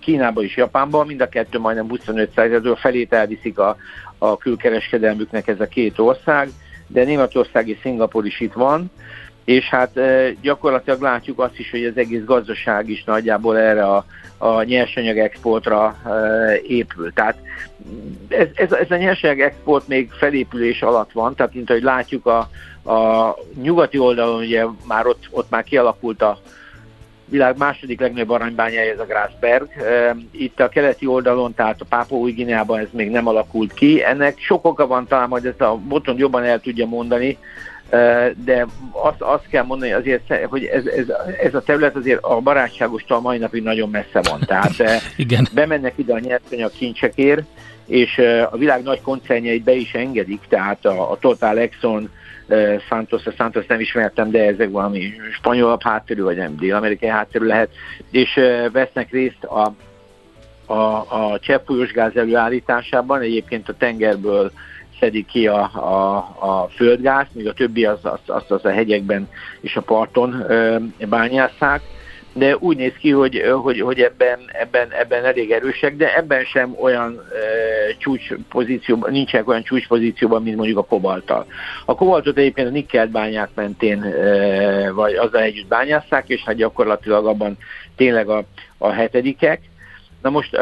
Kínába 0.00 0.42
és 0.42 0.56
Japánba, 0.56 1.04
mind 1.04 1.20
a 1.20 1.28
kettő 1.28 1.58
majdnem 1.58 1.86
25%-ról 1.90 2.76
felét 2.76 3.12
elviszik 3.12 3.58
a, 3.58 3.76
a 4.18 4.36
külkereskedelmüknek 4.36 5.48
ez 5.48 5.60
a 5.60 5.66
két 5.66 5.98
ország, 5.98 6.48
de 6.86 7.04
Németország 7.04 7.68
és 7.68 7.78
Szingapur 7.82 8.26
is 8.26 8.40
itt 8.40 8.52
van, 8.52 8.90
és 9.44 9.64
hát 9.64 10.00
gyakorlatilag 10.40 11.00
látjuk 11.00 11.38
azt 11.38 11.58
is, 11.58 11.70
hogy 11.70 11.84
az 11.84 11.96
egész 11.96 12.24
gazdaság 12.24 12.88
is 12.88 13.04
nagyjából 13.04 13.58
erre 13.58 13.84
a, 13.84 14.04
a 14.38 14.62
nyersanyag 14.62 15.18
exportra 15.18 15.96
épül. 16.66 17.12
Tehát 17.12 17.36
ez, 18.28 18.48
ez, 18.54 18.72
ez 18.72 18.90
a 18.90 18.96
nyersanyag 18.96 19.40
export 19.40 19.88
még 19.88 20.10
felépülés 20.10 20.82
alatt 20.82 21.12
van, 21.12 21.34
tehát 21.34 21.54
mint 21.54 21.70
ahogy 21.70 21.82
látjuk 21.82 22.26
a, 22.26 22.38
a 22.92 23.36
nyugati 23.62 23.98
oldalon, 23.98 24.40
ugye 24.40 24.64
már 24.86 25.06
ott, 25.06 25.28
ott 25.30 25.50
már 25.50 25.64
kialakult 25.64 26.22
a 26.22 26.38
világ 27.24 27.56
második 27.56 28.00
legnagyobb 28.00 28.30
aranybányája 28.30 28.92
ez 28.92 28.98
a 28.98 29.04
Grasberg. 29.04 29.68
Itt 30.30 30.60
a 30.60 30.68
keleti 30.68 31.06
oldalon, 31.06 31.54
tehát 31.54 31.80
a 31.80 31.84
Pápa 31.88 32.16
új 32.16 32.34
ez 32.68 32.88
még 32.90 33.10
nem 33.10 33.26
alakult 33.26 33.72
ki. 33.72 34.04
Ennek 34.04 34.38
sok 34.38 34.64
oka 34.64 34.86
van 34.86 35.06
talán, 35.06 35.28
hogy 35.28 35.46
ezt 35.46 35.60
a 35.60 35.76
boton 35.76 36.18
jobban 36.18 36.44
el 36.44 36.60
tudja 36.60 36.86
mondani, 36.86 37.38
de 38.44 38.66
azt, 38.92 39.20
azt 39.20 39.48
kell 39.48 39.64
mondani 39.64 39.92
azért, 39.92 40.34
hogy 40.44 40.64
ez, 40.64 40.86
ez, 40.86 41.06
ez 41.42 41.54
a 41.54 41.62
terület 41.62 41.96
azért 41.96 42.22
a 42.22 42.40
barátságostól 42.40 43.20
mai 43.20 43.38
napig 43.38 43.62
nagyon 43.62 43.90
messze 43.90 44.20
van. 44.22 44.40
Tehát 44.46 44.74
Igen. 45.16 45.48
bemennek 45.54 45.92
ide 45.96 46.14
a 46.14 46.18
nyersanyag 46.18 46.70
kincsekért, 46.70 47.42
és 47.86 48.18
a 48.50 48.56
világ 48.56 48.82
nagy 48.82 49.00
koncernjeit 49.00 49.62
be 49.64 49.72
is 49.72 49.94
engedik, 49.94 50.40
tehát 50.48 50.84
a, 50.84 51.10
a 51.10 51.18
Total 51.18 51.58
Exxon, 51.58 52.10
Santos, 52.88 53.26
a 53.26 53.30
Santos 53.30 53.66
nem 53.66 53.80
ismertem, 53.80 54.30
de 54.30 54.44
ezek 54.44 54.70
valami 54.70 55.12
spanyolabb 55.32 55.82
hátterű, 55.82 56.22
vagy 56.22 56.36
nem 56.36 56.56
dél-amerikai 56.56 57.08
hátterű 57.08 57.46
lehet, 57.46 57.70
és 58.10 58.40
vesznek 58.72 59.10
részt 59.10 59.44
a, 59.44 59.74
a, 60.72 60.96
a 60.98 61.38
cseppfolyós 61.40 61.92
gáz 61.92 62.16
előállításában, 62.16 63.20
egyébként 63.20 63.68
a 63.68 63.76
tengerből 63.76 64.52
szedik 65.04 65.26
ki 65.26 65.46
a, 65.46 65.60
a, 65.74 66.16
a 66.38 66.68
földgáz, 66.68 67.26
míg 67.32 67.48
a 67.48 67.52
többi 67.52 67.84
az, 67.84 67.98
az, 68.26 68.42
az, 68.48 68.64
a 68.64 68.70
hegyekben 68.70 69.28
és 69.60 69.76
a 69.76 69.80
parton 69.80 70.44
ö, 70.48 70.76
bányásszák, 71.08 71.82
de 72.32 72.56
úgy 72.56 72.76
néz 72.76 72.92
ki, 72.98 73.10
hogy, 73.10 73.42
hogy, 73.62 73.80
hogy 73.80 74.00
ebben, 74.00 74.38
ebben, 74.52 74.90
ebben 74.90 75.24
elég 75.24 75.50
erősek, 75.50 75.96
de 75.96 76.16
ebben 76.16 76.44
sem 76.44 76.74
olyan 76.80 77.20
e, 77.32 77.94
csúcspozícióban, 77.98 79.12
nincsenek 79.12 79.48
olyan 79.48 79.62
csúcspozícióban, 79.62 80.42
mint 80.42 80.56
mondjuk 80.56 80.78
a 80.78 80.84
kobalttal. 80.84 81.46
A 81.84 81.94
kobaltot 81.94 82.38
egyébként 82.38 82.68
a 82.68 82.70
nikkelt 82.70 83.10
bányák 83.10 83.50
mentén 83.54 84.02
e, 84.02 84.90
vagy 84.92 85.14
azzal 85.14 85.42
együtt 85.42 85.68
bányásszák, 85.68 86.28
és 86.28 86.42
hát 86.44 86.56
gyakorlatilag 86.56 87.26
abban 87.26 87.56
tényleg 87.96 88.28
a, 88.28 88.44
a 88.78 88.88
hetedikek. 88.88 89.60
Na 90.24 90.30
most 90.30 90.56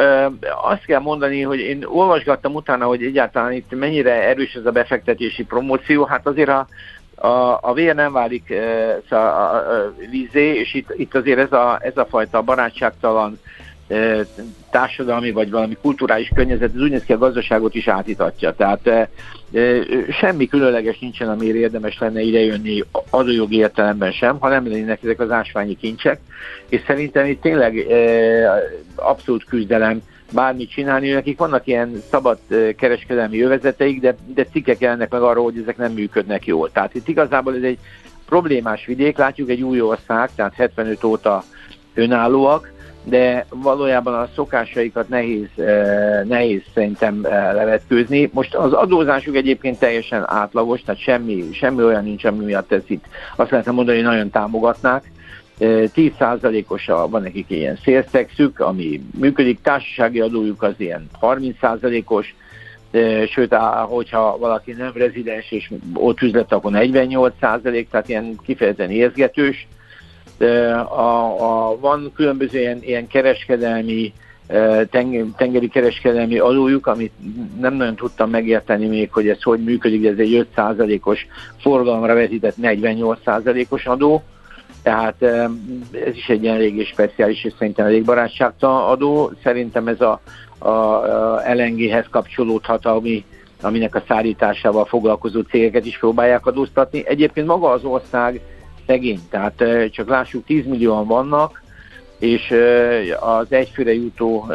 azt 0.63 0.85
kell 0.85 1.01
mondani, 1.01 1.43
hogy 1.43 1.59
én 1.59 1.85
olvasgattam 1.85 2.55
utána, 2.55 2.87
hogy 2.87 3.03
egyáltalán 3.03 3.53
itt 3.53 3.79
mennyire 3.79 4.29
erős 4.29 4.55
ez 4.55 4.67
a 4.67 4.71
befektetési 4.71 5.45
promóció, 5.45 6.05
hát 6.05 6.27
azért 6.27 6.49
a, 6.49 6.67
a, 7.15 7.59
a 7.61 7.73
vér 7.73 7.95
nem 7.95 8.13
válik 8.13 8.51
e, 8.51 8.99
a, 9.09 9.15
a, 9.15 9.55
a 9.55 9.93
vízé, 10.11 10.55
és 10.55 10.75
itt, 10.75 10.93
itt 10.97 11.15
azért 11.15 11.39
ez 11.39 11.53
a, 11.53 11.79
ez 11.83 11.97
a 11.97 12.07
fajta 12.07 12.43
barátságtalan 12.43 13.41
társadalmi 14.71 15.31
vagy 15.31 15.51
valami 15.51 15.77
kulturális 15.83 16.31
környezet, 16.35 16.75
ez 16.75 16.81
úgy 16.81 16.91
néz 16.91 17.03
ki 17.03 17.13
a 17.13 17.19
gazdaságot 17.19 17.75
is 17.75 17.89
átítatja. 17.89 18.55
Tehát 18.55 19.09
semmi 20.21 20.47
különleges 20.47 20.99
nincsen, 20.99 21.29
amire 21.29 21.59
érdemes 21.59 21.99
lenne 21.99 22.21
idejönni 22.21 22.85
adójogi 23.11 23.57
értelemben 23.57 24.13
sem, 24.13 24.39
ha 24.39 24.49
nem 24.49 24.69
lennének 24.69 25.03
ezek 25.03 25.21
az 25.21 25.31
ásványi 25.31 25.77
kincsek. 25.77 26.21
És 26.69 26.81
szerintem 26.87 27.27
itt 27.27 27.41
tényleg 27.41 27.87
abszolút 28.95 29.45
küzdelem 29.45 30.03
bármit 30.33 30.71
csinálni, 30.71 31.11
nekik 31.11 31.39
vannak 31.39 31.67
ilyen 31.67 32.03
szabad 32.11 32.39
kereskedelmi 32.77 33.43
övezeteik, 33.43 34.01
de, 34.01 34.17
de 34.35 34.45
cikkek 34.45 34.81
jelennek 34.81 35.11
meg 35.11 35.23
arról, 35.23 35.45
hogy 35.45 35.59
ezek 35.59 35.77
nem 35.77 35.93
működnek 35.93 36.47
jól. 36.47 36.71
Tehát 36.71 36.95
itt 36.95 37.09
igazából 37.09 37.57
ez 37.57 37.63
egy 37.63 37.79
problémás 38.27 38.87
vidék, 38.87 39.17
látjuk 39.17 39.51
egy 39.51 39.63
új 39.63 39.81
ország, 39.81 40.31
tehát 40.35 40.55
75 40.55 41.05
óta 41.05 41.45
önállóak, 41.95 42.72
de 43.05 43.47
valójában 43.49 44.15
a 44.15 44.29
szokásaikat 44.35 45.09
nehéz, 45.09 45.49
nehéz 46.25 46.63
szerintem 46.75 47.23
levetkőzni. 47.53 48.31
Most 48.33 48.55
az 48.55 48.73
adózásuk 48.73 49.37
egyébként 49.37 49.79
teljesen 49.79 50.23
átlagos, 50.27 50.83
tehát 50.83 51.01
semmi, 51.01 51.45
semmi 51.53 51.83
olyan 51.83 52.05
nincs, 52.05 52.25
ami 52.25 52.45
miatt 52.45 52.73
ezt 52.73 52.91
itt 52.91 53.05
azt 53.37 53.51
lehetne 53.51 53.73
mondani, 53.73 53.97
hogy 53.97 54.07
nagyon 54.07 54.31
támogatnák 54.31 55.11
10%-os 55.59 56.89
a, 56.89 57.09
van 57.09 57.23
nekik 57.23 57.51
ilyen 57.51 57.79
szélszexük, 57.83 58.61
ami 58.61 59.01
működik, 59.19 59.61
társasági 59.61 60.21
adójuk 60.21 60.63
az 60.63 60.75
ilyen 60.77 61.09
30%-os, 61.21 62.35
sőt, 63.29 63.55
hogyha 63.89 64.39
valaki 64.39 64.73
nem 64.73 64.93
rezidens 64.95 65.51
és 65.51 65.71
ott 65.95 66.23
üzlet, 66.23 66.53
akkor 66.53 66.71
48 66.71 67.35
tehát 67.39 68.09
ilyen 68.09 68.37
kifejezetten 68.43 68.91
érzgetős. 68.91 69.67
A, 70.43 71.41
a, 71.41 71.79
van 71.81 72.13
különböző 72.15 72.59
ilyen, 72.59 72.79
ilyen 72.83 73.07
kereskedelmi, 73.07 74.13
tengeri 75.37 75.69
kereskedelmi 75.69 76.39
adójuk, 76.39 76.87
amit 76.87 77.13
nem 77.61 77.75
nagyon 77.75 77.97
tudtam 77.97 78.31
megérteni 78.31 78.87
még, 78.87 79.13
hogy 79.13 79.29
ez 79.29 79.43
hogy 79.43 79.65
működik, 79.65 80.07
ez 80.07 80.19
egy 80.19 80.47
5%-os 80.57 81.27
forgalomra 81.61 82.15
vetített 82.15 82.57
48%-os 82.63 83.87
adó 83.87 84.23
tehát 84.83 85.23
ez 86.07 86.15
is 86.15 86.29
egy 86.29 86.43
ilyen 86.43 86.59
régi 86.59 86.85
speciális, 86.85 87.45
és 87.45 87.53
szerintem 87.59 87.87
elég 87.87 88.05
barátságta 88.05 88.89
adó. 88.89 89.31
Szerintem 89.43 89.89
ez 89.89 90.01
a, 90.01 90.21
a, 90.59 90.69
a 90.69 91.43
LNG-hez 91.55 92.07
kapcsolódhat, 92.11 92.87
ami, 92.87 93.25
aminek 93.61 93.95
a 93.95 94.03
szállításával 94.09 94.85
foglalkozó 94.85 95.41
cégeket 95.41 95.87
is 95.87 95.99
próbálják 95.99 96.47
adóztatni. 96.47 97.07
Egyébként 97.07 97.47
maga 97.47 97.71
az 97.71 97.85
ország 97.85 98.41
szegény, 98.87 99.21
tehát 99.31 99.65
csak 99.91 100.09
lássuk 100.09 100.45
10 100.45 100.67
millióan 100.67 101.07
vannak, 101.07 101.63
és 102.19 102.55
az 103.21 103.47
egyfőre 103.49 103.95
jutó 103.95 104.47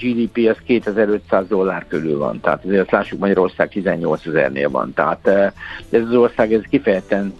GDP 0.00 0.48
az 0.48 0.56
2500 0.66 1.46
dollár 1.48 1.86
körül 1.88 2.18
van, 2.18 2.40
tehát 2.40 2.64
azért 2.64 2.80
azt 2.80 2.90
lássuk 2.90 3.18
Magyarország 3.18 3.68
18 3.68 4.26
ezernél 4.26 4.70
van, 4.70 4.92
tehát 4.94 5.28
ez 5.90 6.02
az 6.02 6.14
ország 6.14 6.52
ez 6.52 6.62
kifejezetten 6.70 7.34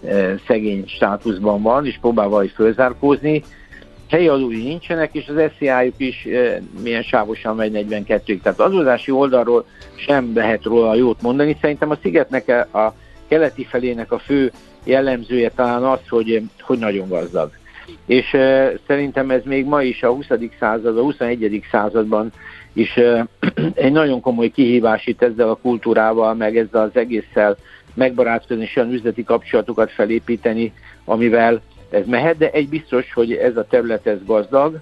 szegény 0.47 0.83
státuszban 0.87 1.61
van, 1.61 1.85
és 1.85 1.97
próbál 2.01 2.27
valahogy 2.27 2.51
fölzárkózni, 2.55 3.43
helyi 4.09 4.27
adói 4.27 4.63
nincsenek, 4.63 5.13
és 5.13 5.27
az 5.27 5.51
SZIA-juk 5.57 5.95
is 5.97 6.27
milyen 6.81 7.03
sávosan 7.03 7.55
megy 7.55 7.87
42-ig, 7.89 8.41
tehát 8.41 8.59
az 8.59 8.65
adózási 8.65 9.11
oldalról 9.11 9.65
sem 9.95 10.31
lehet 10.35 10.63
róla 10.63 10.95
jót 10.95 11.21
mondani, 11.21 11.57
szerintem 11.61 11.89
a 11.89 11.97
szigetnek 12.01 12.49
a 12.73 12.93
keleti 13.27 13.63
felének 13.63 14.11
a 14.11 14.19
fő 14.19 14.51
jellemzője 14.83 15.49
talán 15.49 15.83
az, 15.83 15.99
hogy, 16.09 16.41
hogy 16.61 16.79
nagyon 16.79 17.09
gazdag 17.09 17.51
és 18.05 18.33
uh, 18.33 18.73
szerintem 18.87 19.29
ez 19.29 19.41
még 19.43 19.65
ma 19.65 19.81
is 19.81 20.03
a 20.03 20.11
20. 20.11 20.25
század, 20.59 20.97
a 20.97 21.01
21. 21.01 21.63
században 21.71 22.31
is 22.73 22.97
uh, 22.97 23.19
egy 23.73 23.91
nagyon 23.91 24.21
komoly 24.21 24.49
kihívás 24.49 25.05
itt 25.05 25.21
ezzel 25.21 25.49
a 25.49 25.59
kultúrával, 25.61 26.33
meg 26.33 26.57
ezzel 26.57 26.81
az 26.81 26.95
egésszel 26.95 27.57
megbarátkozni 27.93 28.63
és 28.63 28.75
olyan 28.75 28.93
üzleti 28.93 29.23
kapcsolatokat 29.23 29.91
felépíteni, 29.91 30.73
amivel 31.05 31.61
ez 31.89 32.05
mehet, 32.05 32.37
de 32.37 32.49
egy 32.49 32.69
biztos, 32.69 33.13
hogy 33.13 33.33
ez 33.33 33.57
a 33.57 33.67
terület 33.69 34.07
ez 34.07 34.17
gazdag, 34.25 34.79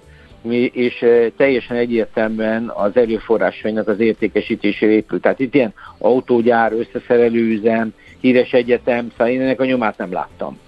és 0.72 1.06
teljesen 1.36 1.76
egyértelműen 1.76 2.72
az 2.74 2.96
erőforrásainak 2.96 3.88
az 3.88 4.00
értékesítésére 4.00 4.92
épül. 4.92 5.20
Tehát 5.20 5.40
itt 5.40 5.54
ilyen 5.54 5.74
autógyár, 5.98 6.72
összeszerelőüzem, 6.72 7.94
híres 8.22 8.52
egyetem, 8.52 9.08
szóval 9.10 9.32
én 9.32 9.40
ennek 9.40 9.60
a 9.60 9.64
nyomát 9.64 9.98
nem 9.98 10.12
láttam. 10.12 10.58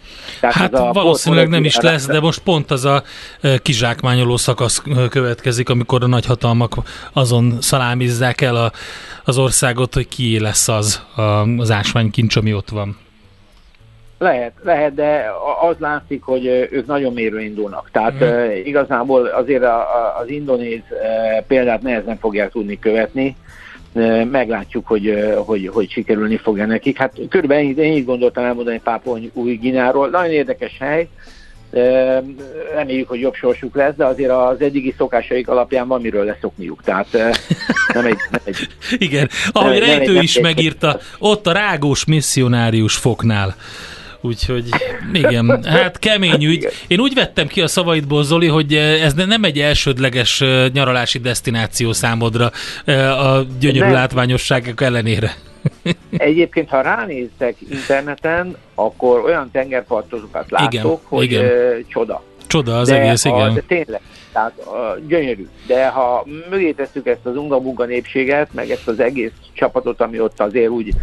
Tehát 0.40 0.54
hát 0.54 0.74
a 0.74 0.92
valószínűleg 0.92 1.48
nem 1.48 1.64
is 1.64 1.76
lesz, 1.76 2.06
de 2.06 2.20
most 2.20 2.40
pont 2.40 2.70
az 2.70 2.84
a 2.84 3.02
kizsákmányoló 3.62 4.36
szakasz 4.36 4.82
következik, 5.10 5.68
amikor 5.68 6.02
a 6.02 6.06
nagyhatalmak 6.06 6.74
azon 7.12 7.56
szalámizzák 7.60 8.40
el 8.40 8.56
a, 8.56 8.72
az 9.24 9.38
országot, 9.38 9.94
hogy 9.94 10.08
ki 10.08 10.40
lesz 10.40 10.68
az 10.68 11.02
az 11.58 11.70
ásványkincs, 11.70 12.36
ami 12.36 12.54
ott 12.54 12.68
van. 12.68 12.98
Lehet, 14.18 14.52
lehet, 14.62 14.94
de 14.94 15.24
az 15.70 15.76
látszik, 15.78 16.22
hogy 16.22 16.46
ők 16.46 16.86
nagyon 16.86 17.12
mérő 17.12 17.40
indulnak. 17.40 17.88
Tehát 17.92 18.24
mm. 18.24 18.50
igazából 18.64 19.26
azért 19.26 19.64
az 20.20 20.28
indonéz 20.28 20.82
példát 21.46 21.82
nehezen 21.82 22.18
fogják 22.18 22.50
tudni 22.50 22.78
követni, 22.78 23.36
meglátjuk, 24.30 24.86
hogy, 24.86 25.34
hogy, 25.36 25.70
hogy 25.72 25.90
sikerülni 25.90 26.36
fog-e 26.36 26.66
nekik. 26.66 26.98
Hát 26.98 27.20
körülbelül 27.28 27.78
én 27.78 27.92
így 27.92 28.04
gondoltam 28.04 28.44
elmondani 28.44 28.80
Pápua 28.84 29.18
új 29.32 29.54
Gináról. 29.54 30.08
Nagyon 30.08 30.32
érdekes 30.32 30.76
hely, 30.78 31.08
reméljük, 32.74 33.08
hogy 33.08 33.20
jobb 33.20 33.34
sorsuk 33.34 33.74
lesz, 33.74 33.94
de 33.94 34.04
azért 34.04 34.30
az 34.30 34.60
eddigi 34.60 34.94
szokásaik 34.96 35.48
alapján 35.48 35.88
van 35.88 36.00
miről 36.00 36.24
leszokniuk. 36.24 36.82
Tehát 36.82 37.12
nem 37.92 38.06
egy... 38.06 38.16
Nem 38.30 38.40
egy 38.44 38.68
Igen, 39.06 39.28
ahogy 39.52 39.78
Rejtő 39.78 40.18
is 40.18 40.40
megírta, 40.40 40.98
ott 41.18 41.46
a 41.46 41.52
rágós 41.52 42.04
misszionárius 42.04 42.96
foknál. 42.96 43.54
Úgyhogy 44.24 44.68
igen, 45.12 45.62
hát 45.64 45.98
kemény 45.98 46.44
ügy. 46.44 46.68
Én 46.86 47.00
úgy 47.00 47.14
vettem 47.14 47.46
ki 47.46 47.60
a 47.60 47.66
szavaidból, 47.66 48.22
Zoli, 48.22 48.46
hogy 48.46 48.74
ez 48.74 49.14
nem 49.14 49.44
egy 49.44 49.58
elsődleges 49.58 50.42
nyaralási 50.72 51.18
destináció 51.18 51.92
számodra 51.92 52.50
a 53.18 53.46
gyönyörű 53.60 53.84
nem. 53.84 53.92
látványosságok 53.92 54.80
ellenére. 54.80 55.34
Egyébként, 56.10 56.68
ha 56.68 56.80
ránéztek 56.80 57.56
interneten, 57.70 58.56
akkor 58.74 59.20
olyan 59.24 59.50
tengerpartozokat 59.52 60.50
látok, 60.50 60.72
igen, 60.72 60.98
hogy 61.02 61.24
igen. 61.24 61.50
csoda. 61.88 62.22
Csoda 62.46 62.78
az 62.78 62.88
de 62.88 63.00
egész, 63.00 63.24
igen. 63.24 63.50
A, 63.50 63.52
de 63.52 63.62
tényleg, 63.68 64.00
tehát 64.34 64.58
a, 64.58 64.98
gyönyörű. 65.08 65.48
De 65.66 65.88
ha 65.88 66.26
mögé 66.50 66.72
tesszük 66.72 67.06
ezt 67.06 67.26
az 67.26 67.36
unga 67.36 67.84
népséget, 67.84 68.48
meg 68.52 68.70
ezt 68.70 68.88
az 68.88 69.00
egész 69.00 69.32
csapatot, 69.52 70.00
ami 70.00 70.20
ott 70.20 70.40
azért 70.40 70.68
úgy, 70.68 70.94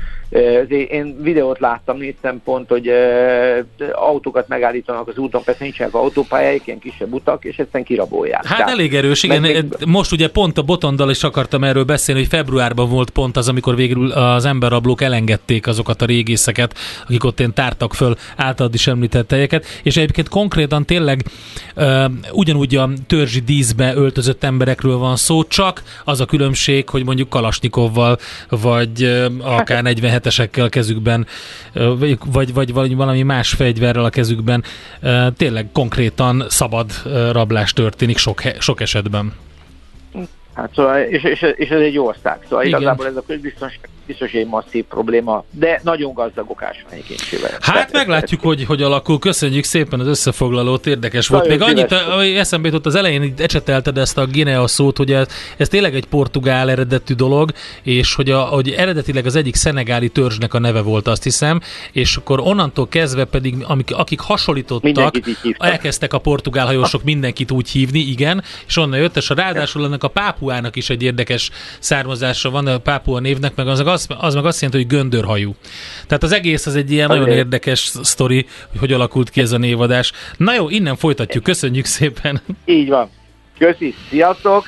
azért 0.63 0.91
én 0.91 1.21
videót 1.21 1.59
láttam, 1.59 1.97
néztem 1.97 2.41
pont, 2.43 2.69
hogy 2.69 2.91
autókat 3.91 4.47
megállítanak 4.47 5.07
az 5.07 5.17
úton, 5.17 5.43
persze 5.43 5.63
nincsenek 5.63 5.93
autópályáik, 5.93 6.61
ilyen 6.65 6.79
kisebb 6.79 7.13
utak, 7.13 7.43
és 7.43 7.57
egyszerűen 7.57 7.83
kirabolják. 7.83 8.45
Hát 8.45 8.57
Tehát, 8.57 8.73
elég 8.73 8.95
erős, 8.95 9.23
igen. 9.23 9.41
Még... 9.41 9.65
Most 9.85 10.11
ugye 10.11 10.29
pont 10.29 10.57
a 10.57 10.61
Botondal 10.61 11.09
is 11.09 11.23
akartam 11.23 11.63
erről 11.63 11.83
beszélni, 11.83 12.21
hogy 12.21 12.29
februárban 12.29 12.89
volt 12.89 13.09
pont 13.09 13.37
az, 13.37 13.49
amikor 13.49 13.75
végül 13.75 14.11
az 14.11 14.45
emberrablók 14.45 15.01
elengedték 15.01 15.67
azokat 15.67 16.01
a 16.01 16.05
régészeket, 16.05 16.77
akik 17.03 17.23
ott 17.23 17.39
én 17.39 17.53
tártak 17.53 17.93
föl 17.93 18.15
általad 18.35 18.73
is 18.73 18.87
említett 18.87 19.31
helyeket, 19.31 19.65
és 19.83 19.97
egyébként 19.97 20.29
konkrétan 20.29 20.85
tényleg 20.85 21.23
uh, 21.75 22.03
ugyanúgy 22.31 22.75
a 22.75 22.89
törzsi 23.21 23.39
díszbe 23.39 23.93
öltözött 23.93 24.43
emberekről 24.43 24.97
van 24.97 25.15
szó, 25.15 25.43
csak 25.43 25.84
az 26.03 26.19
a 26.19 26.25
különbség, 26.25 26.89
hogy 26.89 27.05
mondjuk 27.05 27.29
Kalasnyikovval 27.29 28.17
vagy 28.49 29.25
akár 29.41 29.84
47-esekkel 29.86 30.65
a 30.65 30.69
kezükben, 30.69 31.27
vagy, 32.25 32.53
vagy 32.53 32.95
valami 32.95 33.23
más 33.23 33.49
fegyverrel 33.53 34.03
a 34.03 34.10
kezükben 34.10 34.63
tényleg 35.38 35.67
konkrétan 35.73 36.43
szabad 36.47 36.91
rablás 37.31 37.73
történik 37.73 38.17
sok, 38.17 38.41
sok 38.60 38.81
esetben. 38.81 39.34
Hát 40.53 40.69
szóval, 40.75 40.99
és, 40.99 41.23
és, 41.23 41.45
és 41.55 41.69
ez 41.69 41.81
egy 41.81 41.97
ország, 41.97 42.39
szóval 42.49 42.65
Igen. 42.65 42.79
igazából 42.79 43.07
ez 43.07 43.15
a 43.15 43.23
közbiztonság 43.27 43.89
biztos 44.05 44.31
egy 44.31 44.47
masszív 44.47 44.83
probléma, 44.83 45.43
de 45.51 45.79
nagyon 45.83 46.13
gazdagok 46.13 46.63
ásványi 46.63 47.03
Hát 47.59 47.91
meglátjuk, 47.91 48.41
hogy 48.41 48.65
hogy 48.65 48.81
alakul. 48.81 49.19
Köszönjük 49.19 49.63
szépen 49.63 49.99
az 49.99 50.07
összefoglalót, 50.07 50.87
érdekes 50.87 51.27
volt. 51.27 51.47
Még 51.47 51.61
annyit, 51.61 51.91
eszembe 52.37 52.67
jutott 52.67 52.85
az 52.85 52.95
elején, 52.95 53.33
ecsetelted 53.37 53.97
ezt 53.97 54.17
a 54.17 54.25
Guinea 54.25 54.67
szót, 54.67 54.97
hogy 54.97 55.11
ez, 55.11 55.27
ez 55.57 55.67
tényleg 55.67 55.95
egy 55.95 56.05
portugál 56.05 56.69
eredetű 56.69 57.13
dolog, 57.13 57.51
és 57.83 58.15
hogy, 58.15 58.29
a, 58.29 58.39
hogy 58.41 58.69
eredetileg 58.69 59.25
az 59.25 59.35
egyik 59.35 59.55
szenegáli 59.55 60.09
törzsnek 60.09 60.53
a 60.53 60.59
neve 60.59 60.81
volt, 60.81 61.07
azt 61.07 61.23
hiszem, 61.23 61.61
és 61.91 62.15
akkor 62.15 62.39
onnantól 62.39 62.87
kezdve 62.87 63.25
pedig, 63.25 63.55
amik, 63.63 63.95
akik 63.95 64.19
hasonlítottak, 64.19 65.15
elkezdtek 65.57 66.13
a 66.13 66.17
portugál 66.17 66.65
hajósok 66.65 67.03
mindenkit 67.03 67.51
úgy 67.51 67.69
hívni, 67.69 67.99
igen, 67.99 68.43
és 68.67 68.77
onnan 68.77 68.99
jött, 68.99 69.17
és 69.17 69.29
a 69.29 69.33
ráadásul 69.33 69.85
ennek 69.85 70.03
a 70.03 70.07
pápuának 70.07 70.75
is 70.75 70.89
egy 70.89 71.03
érdekes 71.03 71.49
származása 71.79 72.49
van, 72.49 72.67
a 72.67 72.77
pápua 72.77 73.19
névnek, 73.19 73.55
meg 73.55 73.67
az, 73.67 73.79
az, 73.91 74.08
az 74.17 74.36
meg 74.36 74.45
azt 74.45 74.62
jelenti, 74.62 74.84
hogy 74.84 74.97
göndörhajú. 74.97 75.56
Tehát 76.08 76.23
az 76.23 76.32
egész 76.32 76.65
az 76.65 76.75
egy 76.75 76.91
ilyen 76.91 77.10
Azért. 77.10 77.23
nagyon 77.23 77.38
érdekes 77.38 77.80
sztori, 78.01 78.45
hogy 78.80 78.91
hogy 78.91 78.99
alakult 78.99 79.30
ki 79.30 79.41
ez 79.41 79.51
a 79.51 79.58
névadás. 79.58 80.12
Na 80.38 80.54
jó, 80.54 80.69
innen 80.69 80.95
folytatjuk, 80.95 81.43
köszönjük 81.43 81.86
szépen. 81.86 82.41
Így 82.65 82.89
van. 82.89 83.10
Köszi, 83.58 83.93
sziasztok! 84.10 84.65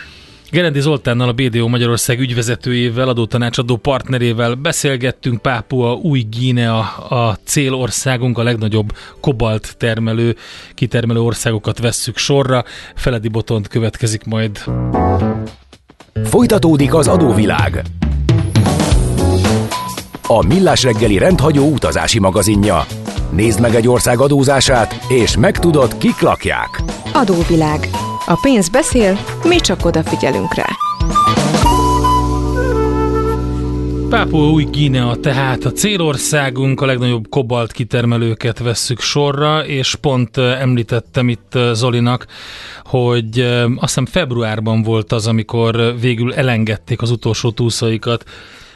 Gerendi 0.52 0.80
Zoltánnal, 0.80 1.28
a 1.28 1.34
BDO 1.34 1.68
Magyarország 1.68 2.20
ügyvezetőjével, 2.20 3.08
adótanácsadó 3.08 3.76
partnerével 3.76 4.56
beszélgettünk. 4.56 5.42
Pápua, 5.42 5.94
új 5.94 6.26
Gínea 6.30 6.80
a 6.96 7.38
célországunk, 7.44 8.38
a 8.38 8.44
legnagyobb 8.44 8.96
kobalt 9.20 9.76
termelő, 9.78 10.36
kitermelő 10.74 11.20
országokat 11.20 11.80
vesszük 11.80 12.18
sorra. 12.18 12.64
Feledi 12.96 13.28
Botont 13.28 13.68
következik 13.68 14.24
majd. 14.24 14.64
Folytatódik 16.24 16.94
az 16.94 17.08
adóvilág. 17.08 17.84
A 20.28 20.46
Millás 20.46 20.84
reggeli 20.84 21.18
rendhagyó 21.18 21.72
utazási 21.72 22.20
magazinja. 22.20 22.86
Nézd 23.32 23.60
meg 23.60 23.76
egy 23.76 23.88
ország 23.88 24.20
adózását, 24.20 25.06
és 25.08 25.38
megtudod, 25.38 25.98
kik 25.98 26.20
lakják. 26.20 26.82
Adóvilág 27.14 27.90
a 28.26 28.40
pénz 28.42 28.70
beszél, 28.70 29.18
mi 29.44 29.56
csak 29.56 29.86
odafigyelünk 29.86 30.54
rá. 30.54 30.68
Pápua 34.10 34.50
új 34.50 34.64
Guinea, 34.64 35.16
tehát 35.16 35.66
a 35.66 35.72
célországunk, 35.72 36.82
a 36.82 36.86
legnagyobb 36.86 37.30
kobalt 37.30 37.72
kitermelőket 37.72 38.60
vesszük 38.60 39.00
sorra, 39.00 39.66
és 39.66 39.96
pont 39.96 40.38
említettem 40.38 41.30
itt 41.30 41.58
Zolinak, 41.74 42.26
hogy 42.84 43.40
azt 43.40 43.80
hiszem 43.80 44.06
februárban 44.06 44.82
volt 44.82 45.12
az, 45.12 45.28
amikor 45.28 45.96
végül 46.00 46.34
elengedték 46.34 47.02
az 47.02 47.12
utolsó 47.12 47.52
túszaikat 47.52 48.24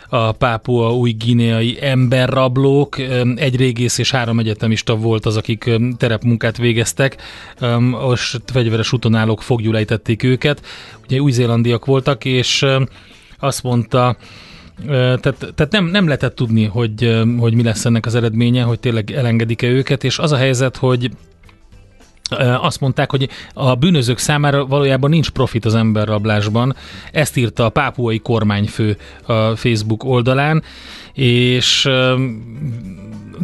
a 0.09 0.31
pápua 0.31 0.95
új 0.95 1.11
gineai 1.11 1.77
emberrablók. 1.81 2.97
Egy 3.35 3.55
régész 3.55 3.97
és 3.97 4.11
három 4.11 4.39
egyetemista 4.39 4.95
volt 4.95 5.25
az, 5.25 5.37
akik 5.37 5.69
terepmunkát 5.97 6.57
végeztek. 6.57 7.17
Most 7.79 8.41
fegyveres 8.45 8.91
utonállók 8.91 9.41
fogjulejtették 9.41 10.23
őket. 10.23 10.65
Ugye 11.03 11.19
új-zélandiak 11.19 11.85
voltak, 11.85 12.25
és 12.25 12.65
azt 13.39 13.63
mondta, 13.63 14.17
tehát, 14.85 15.53
tehát 15.55 15.71
nem, 15.71 15.85
nem 15.85 16.05
lehetett 16.05 16.35
tudni, 16.35 16.63
hogy, 16.63 17.21
hogy 17.39 17.53
mi 17.53 17.63
lesz 17.63 17.85
ennek 17.85 18.05
az 18.05 18.15
eredménye, 18.15 18.63
hogy 18.63 18.79
tényleg 18.79 19.11
elengedik-e 19.11 19.67
őket, 19.67 20.03
és 20.03 20.19
az 20.19 20.31
a 20.31 20.37
helyzet, 20.37 20.77
hogy 20.77 21.11
azt 22.61 22.79
mondták, 22.79 23.11
hogy 23.11 23.29
a 23.53 23.75
bűnözők 23.75 24.17
számára 24.17 24.65
valójában 24.65 25.09
nincs 25.09 25.29
profit 25.29 25.65
az 25.65 25.75
emberrablásban. 25.75 26.75
Ezt 27.11 27.37
írta 27.37 27.65
a 27.65 27.69
pápuai 27.69 28.19
kormányfő 28.19 28.97
a 29.25 29.55
Facebook 29.55 30.03
oldalán, 30.03 30.63
és 31.13 31.89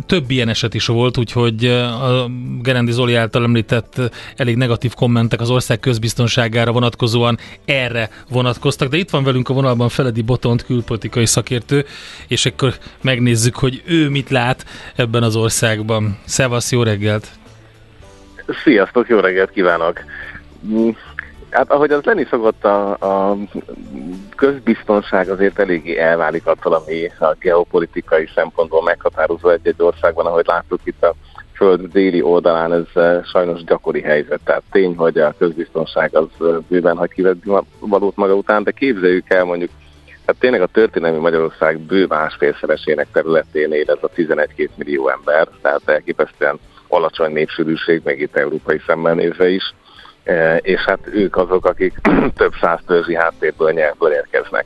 több 0.05 0.31
ilyen 0.31 0.49
eset 0.49 0.73
is 0.73 0.85
volt, 0.85 1.17
úgyhogy 1.17 1.65
a 1.65 2.29
Gerendi 2.61 2.91
Zoli 2.91 3.15
által 3.15 3.43
említett 3.43 4.01
elég 4.35 4.55
negatív 4.55 4.93
kommentek 4.93 5.41
az 5.41 5.49
ország 5.49 5.79
közbiztonságára 5.79 6.71
vonatkozóan 6.71 7.37
erre 7.65 8.09
vonatkoztak, 8.29 8.89
de 8.89 8.97
itt 8.97 9.09
van 9.09 9.23
velünk 9.23 9.49
a 9.49 9.53
vonalban 9.53 9.89
Feledi 9.89 10.21
Botont, 10.21 10.65
külpolitikai 10.65 11.25
szakértő, 11.25 11.85
és 12.27 12.45
akkor 12.45 12.77
megnézzük, 13.01 13.55
hogy 13.55 13.81
ő 13.85 14.09
mit 14.09 14.29
lát 14.29 14.65
ebben 14.95 15.23
az 15.23 15.35
országban. 15.35 16.17
Szevasz, 16.25 16.71
jó 16.71 16.83
reggelt! 16.83 17.41
Sziasztok, 18.47 19.07
jó 19.07 19.19
reggelt 19.19 19.51
kívánok! 19.51 19.99
Mm, 20.67 20.89
hát 21.49 21.71
ahogy 21.71 21.91
az 21.91 22.03
lenni 22.03 22.25
szokott, 22.29 22.65
a, 22.65 22.91
a 22.91 23.37
közbiztonság 24.35 25.29
azért 25.29 25.59
eléggé 25.59 25.97
elválik 25.97 26.45
attól, 26.45 26.73
ami 26.73 27.11
a 27.19 27.35
geopolitikai 27.39 28.29
szempontból 28.35 28.83
meghatározó 28.83 29.49
egy-egy 29.49 29.81
országban, 29.81 30.25
ahogy 30.25 30.45
láttuk 30.47 30.79
itt 30.83 31.03
a 31.03 31.13
föld 31.53 31.91
déli 31.91 32.21
oldalán, 32.21 32.73
ez 32.73 33.03
eh, 33.03 33.23
sajnos 33.23 33.63
gyakori 33.63 34.01
helyzet. 34.01 34.39
Tehát 34.43 34.63
tény, 34.71 34.95
hogy 34.95 35.17
a 35.17 35.35
közbiztonság 35.37 36.15
az 36.15 36.27
eh, 36.39 36.47
bőven 36.67 36.97
hagy 36.97 37.11
kivett 37.11 37.43
valót 37.79 38.15
maga 38.15 38.33
után, 38.33 38.63
de 38.63 38.71
képzeljük 38.71 39.29
el 39.29 39.43
mondjuk 39.43 39.69
Hát 40.25 40.35
tényleg 40.39 40.61
a 40.61 40.67
történelmi 40.67 41.17
Magyarország 41.17 41.79
bő 41.79 42.05
másfélszeresének 42.05 43.07
területén 43.11 43.71
él 43.71 43.89
ez 43.89 43.97
a 44.01 44.09
11-2 44.09 44.69
millió 44.75 45.09
ember, 45.09 45.47
tehát 45.61 45.81
elképesztően 45.85 46.59
alacsony 46.93 47.33
népsűrűség, 47.33 48.01
meg 48.03 48.19
itt 48.19 48.35
európai 48.35 48.81
szemmel 48.85 49.13
nézve 49.13 49.49
is, 49.49 49.73
e, 50.23 50.57
és 50.57 50.79
hát 50.79 50.99
ők 51.13 51.35
azok, 51.35 51.65
akik 51.65 51.93
több 52.37 52.53
száz 52.61 52.79
törzsi 52.87 53.15
háttérből, 53.15 53.71
nyelvből 53.71 54.11
érkeznek. 54.11 54.65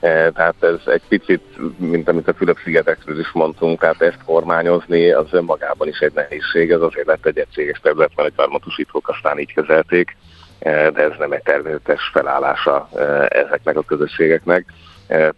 E, 0.00 0.30
tehát 0.30 0.54
ez 0.60 0.80
egy 0.84 1.02
picit, 1.08 1.42
mint 1.76 2.08
amit 2.08 2.28
a 2.28 2.34
Fülöp-szigetekről 2.34 3.18
is 3.18 3.30
mondtunk, 3.32 3.80
tehát 3.80 4.02
ezt 4.02 4.24
kormányozni 4.24 5.10
az 5.10 5.26
önmagában 5.30 5.88
is 5.88 5.98
egy 5.98 6.12
nehézség, 6.14 6.70
ez 6.70 6.80
azért 6.80 7.06
lett 7.06 7.26
egy 7.26 7.38
egységes 7.38 7.80
terület, 7.82 8.10
mert 8.16 8.28
egy 8.28 8.34
gyarmatosítók 8.36 9.08
aztán 9.08 9.38
így 9.38 9.54
kezelték, 9.54 10.16
e, 10.58 10.90
de 10.90 11.02
ez 11.02 11.12
nem 11.18 11.32
egy 11.32 11.42
természetes 11.42 12.10
felállása 12.12 12.88
ezeknek 13.28 13.76
a 13.76 13.82
közösségeknek. 13.82 14.64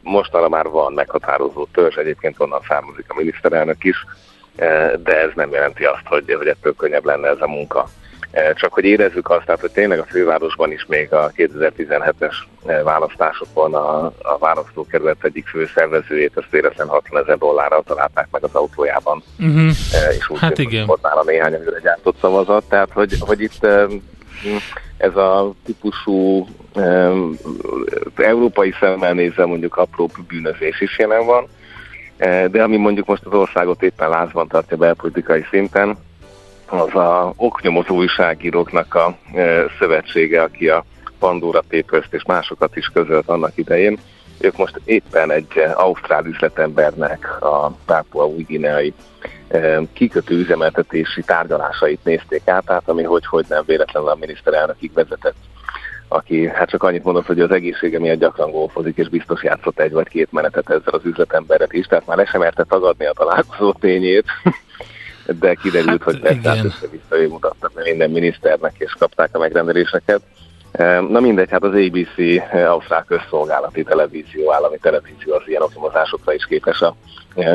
Mostanra 0.03 0.49
már 0.49 0.69
van 0.69 0.93
meghatározó 0.93 1.67
törzs, 1.73 1.97
egyébként 1.97 2.41
onnan 2.41 2.61
származik 2.69 3.05
a 3.09 3.15
miniszterelnök 3.15 3.85
is, 3.85 4.05
de 5.03 5.21
ez 5.21 5.31
nem 5.35 5.51
jelenti 5.51 5.85
azt, 5.85 6.07
hogy, 6.07 6.35
hogy 6.39 6.47
ettől 6.47 6.75
könnyebb 6.77 7.05
lenne 7.05 7.29
ez 7.29 7.41
a 7.41 7.47
munka. 7.47 7.89
E, 8.35 8.53
csak 8.53 8.73
hogy 8.73 8.85
érezzük 8.85 9.31
azt, 9.31 9.45
tehát, 9.45 9.61
hogy 9.61 9.71
tényleg 9.71 9.99
a 9.99 10.05
fővárosban 10.05 10.73
is 10.73 10.85
még 10.89 11.13
a 11.13 11.31
2017-es 11.37 12.35
e, 12.67 12.83
választásokon 12.83 13.75
a, 13.75 14.05
a 14.05 14.39
választókerület 14.39 15.25
egyik 15.25 15.47
fő 15.47 15.69
szervezőjét, 15.75 16.33
ezt 16.37 16.55
érezzen 16.55 16.89
60 16.89 17.23
ezer 17.23 17.39
dollárral 17.39 17.83
találták 17.83 18.29
meg 18.31 18.45
az 18.45 18.55
autójában. 18.55 19.23
Uh-huh. 19.39 19.71
És 20.19 20.29
úgy 20.29 20.39
hát 20.39 20.59
igen. 20.59 20.89
Ott 20.89 21.03
nála 21.03 21.23
néhány 21.23 21.55
amire 21.55 21.81
gyártott 21.83 22.17
szavazat, 22.21 22.65
tehát 22.69 22.91
hogy, 22.93 23.17
hogy 23.19 23.41
itt 23.41 23.67
ez 24.97 25.17
a 25.17 25.53
típusú 25.65 26.47
európai 28.17 28.75
szemmel 28.81 29.13
nézve 29.13 29.45
mondjuk 29.45 29.77
apró 29.77 30.11
bűnözés 30.29 30.81
is 30.81 30.99
jelen 30.99 31.27
van, 31.27 31.49
de 32.51 32.63
ami 32.63 32.77
mondjuk 32.77 33.07
most 33.07 33.25
az 33.25 33.33
országot 33.33 33.83
éppen 33.83 34.09
lázban 34.09 34.49
tartja 34.49 34.77
belpolitikai 34.77 35.45
szinten, 35.51 35.97
az 36.67 36.95
a 36.95 37.33
oknyomozó 37.37 37.95
újságíróknak 37.95 38.95
a 38.95 39.17
e, 39.35 39.65
szövetsége, 39.79 40.43
aki 40.43 40.69
a 40.69 40.85
Pandora 41.19 41.63
papers 41.69 42.07
és 42.11 42.25
másokat 42.25 42.77
is 42.77 42.87
közölt 42.87 43.29
annak 43.29 43.53
idején. 43.55 43.99
Ők 44.39 44.57
most 44.57 44.81
éppen 44.85 45.31
egy 45.31 45.65
ausztrál 45.75 46.25
üzletembernek 46.25 47.43
a 47.43 47.71
Pápua 47.87 48.27
új 48.27 48.43
gineai 48.43 48.93
e, 49.49 49.81
kikötő 49.93 50.35
üzemeltetési 50.39 51.23
tárgyalásait 51.23 52.05
nézték 52.05 52.49
át, 52.49 52.65
tehát 52.65 52.89
ami 52.89 53.03
hogy, 53.03 53.27
hogy 53.27 53.45
nem 53.49 53.63
véletlenül 53.67 54.09
a 54.09 54.17
miniszterelnökig 54.21 54.93
vezetett 54.93 55.37
aki 56.09 56.49
hát 56.49 56.69
csak 56.69 56.83
annyit 56.83 57.05
mondott, 57.05 57.27
hogy 57.27 57.41
az 57.41 57.51
egészsége 57.51 57.99
miatt 57.99 58.19
gyakran 58.19 58.51
golfozik, 58.51 58.97
és 58.97 59.09
biztos 59.09 59.43
játszott 59.43 59.81
egy 59.81 59.93
vagy 59.93 60.09
két 60.09 60.33
menetet 60.33 60.71
ezzel 60.71 60.95
az 60.95 61.05
üzletemberrel 61.05 61.69
is, 61.71 61.87
tehát 61.87 62.07
már 62.07 62.17
le 62.17 62.25
sem 62.25 62.41
merte 62.41 62.65
tagadni 62.65 63.07
a 63.07 63.13
találkozó 63.13 63.73
tényét, 63.73 64.25
de 65.41 65.55
kiderült, 65.55 66.03
hát, 66.03 66.13
hogy 66.13 66.21
persze 66.21 66.65
össze-vissza 66.65 67.17
ő 67.17 67.29
mutatta 67.29 67.71
minden 67.85 68.11
miniszternek, 68.11 68.75
és 68.79 68.93
kapták 68.99 69.29
a 69.33 69.39
megrendeléseket. 69.39 70.21
Na 71.09 71.21
mindegy, 71.21 71.51
hát 71.51 71.63
az 71.63 71.75
ABC, 71.75 72.43
Ausztrál 72.53 73.05
Közszolgálati 73.05 73.83
Televízió, 73.83 74.53
állami 74.53 74.79
televízió 74.79 75.35
az 75.35 75.43
ilyen 75.47 75.63
oknyomozásokra 75.63 76.35
is 76.35 76.45
képes 76.45 76.81
a 76.81 76.97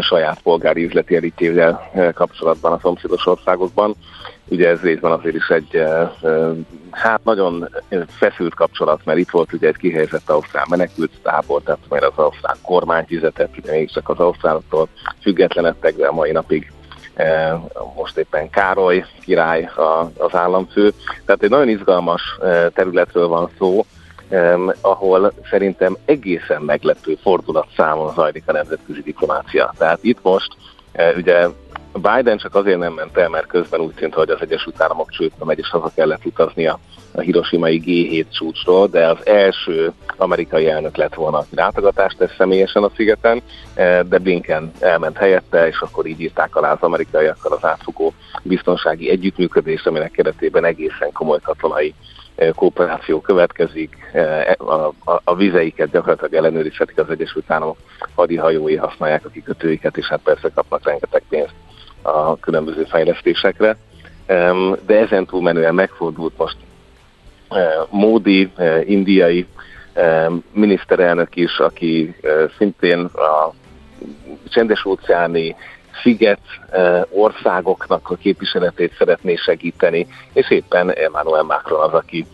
saját 0.02 0.42
polgári 0.42 0.84
üzleti 0.84 1.16
elitjével 1.16 1.92
kapcsolatban 2.14 2.72
a 2.72 2.80
szomszédos 2.82 3.26
országokban. 3.26 3.96
Ugye 4.46 4.70
ez 4.70 4.82
részben 4.82 5.12
azért 5.12 5.36
is 5.36 5.48
egy 5.48 5.84
hát 6.92 7.24
nagyon 7.24 7.70
feszült 8.08 8.54
kapcsolat, 8.56 9.06
mert 9.06 9.20
itt 9.20 9.30
volt 9.30 9.54
ugye 9.54 9.68
egy 9.68 9.78
kihelyezett 9.78 10.30
ausztrál 10.30 10.66
menekült 10.70 11.12
tábor, 11.24 11.62
tehát 11.62 11.80
mert 11.90 12.04
az 12.04 12.14
ausztrál 12.16 12.58
kormány 12.62 13.06
fizetett, 13.06 13.58
ugye 13.58 13.72
mégiscsak 13.72 14.10
az 14.10 14.20
ausztráloktól 14.20 14.88
függetlenedtek, 15.22 15.96
de 15.96 16.08
a 16.08 16.14
mai 16.14 16.32
napig 16.32 16.72
most 17.96 18.18
éppen 18.18 18.50
Károly 18.50 19.06
király 19.22 19.70
az 20.18 20.36
államfő. 20.36 20.94
Tehát 21.26 21.44
egy 21.44 21.50
nagyon 21.50 21.70
izgalmas 21.70 22.22
területről 22.74 23.28
van 23.28 23.50
szó, 23.58 23.86
ahol 24.82 25.34
szerintem 25.50 25.98
egészen 26.06 26.62
meglepő 26.62 27.18
fordulatszámon 27.22 28.14
zajlik 28.14 28.44
a 28.46 28.52
nemzetközi 28.52 29.02
diplomácia. 29.02 29.74
Tehát 29.78 30.00
itt 30.02 30.20
most 30.22 30.56
ugye 31.16 31.48
Biden 31.94 32.38
csak 32.38 32.56
azért 32.56 32.80
nem 32.80 32.94
ment 32.94 33.18
el, 33.18 33.30
mert 33.30 33.48
közben 33.48 33.80
úgy 33.80 33.94
tűnt, 33.94 34.14
hogy 34.14 34.30
az 34.30 34.42
Egyesült 34.42 34.82
Államok 34.82 35.10
csődbe 35.10 35.46
megy, 35.46 35.60
és 35.60 35.70
haza 35.70 35.92
kellett 35.96 36.26
utaznia 36.26 36.80
a 37.12 37.20
Hiroshima-i 37.20 37.82
G7 37.86 38.26
csúcsról, 38.32 38.88
de 38.88 39.08
az 39.08 39.26
első 39.26 39.92
amerikai 40.18 40.70
elnök 40.70 40.98
lett 40.98 41.14
volna, 41.14 41.38
aki 41.38 41.56
látogatást 41.56 42.18
tesz 42.18 42.36
személyesen 42.38 42.84
a 42.84 42.92
szigeten, 42.96 43.42
eh, 43.74 44.00
de 44.04 44.18
Blinken 44.18 44.72
elment 44.80 45.18
helyette, 45.18 45.68
és 45.68 45.80
akkor 45.80 46.06
így 46.06 46.22
írták 46.22 46.56
alá 46.56 46.72
az 46.72 46.82
amerikaiakkal 46.82 47.52
az 47.52 47.66
átfogó 47.66 48.14
biztonsági 48.44 49.10
együttműködést, 49.10 49.88
aminek 49.88 50.12
keretében 50.12 50.66
egészen 50.66 51.12
komoly 51.12 51.40
katonai 51.44 51.94
kooperáció 52.56 53.22
következik, 53.22 54.10
eh, 54.14 54.52
a, 54.58 54.94
a, 55.06 55.22
a 55.24 55.36
vizeiket 55.36 55.92
gyakorlatilag 55.92 56.34
ellenőrizhetik 56.34 57.00
az 57.00 57.10
Egyesült 57.10 57.52
Államok 57.52 57.78
hadihajói, 58.16 58.76
használják 58.76 59.26
a 59.26 59.30
kikötőiket, 59.30 59.98
és 59.98 60.08
hát 60.08 60.20
persze 60.24 60.50
kapnak 60.56 60.84
rengeteg 60.84 61.24
pénzt 61.30 61.54
a 62.02 62.40
különböző 62.40 62.84
fejlesztésekre. 62.84 63.78
De 64.86 65.00
ezen 65.00 65.26
túlmenően 65.26 65.76
megfordult 65.76 66.38
most 66.38 66.58
Módi, 67.90 68.52
indiai 68.86 69.48
miniszterelnök 70.52 71.36
is, 71.36 71.58
aki 71.60 72.16
szintén 72.58 73.00
a 73.06 73.54
csendes 74.50 74.86
óceáni 74.86 75.56
sziget 76.02 76.40
országoknak 77.10 78.10
a 78.10 78.16
képviseletét 78.16 78.96
szeretné 78.98 79.36
segíteni, 79.36 80.08
és 80.34 80.50
éppen 80.52 80.94
Emmanuel 80.94 81.44
Macron 81.44 81.82
az, 81.82 81.94
aki 81.94 82.26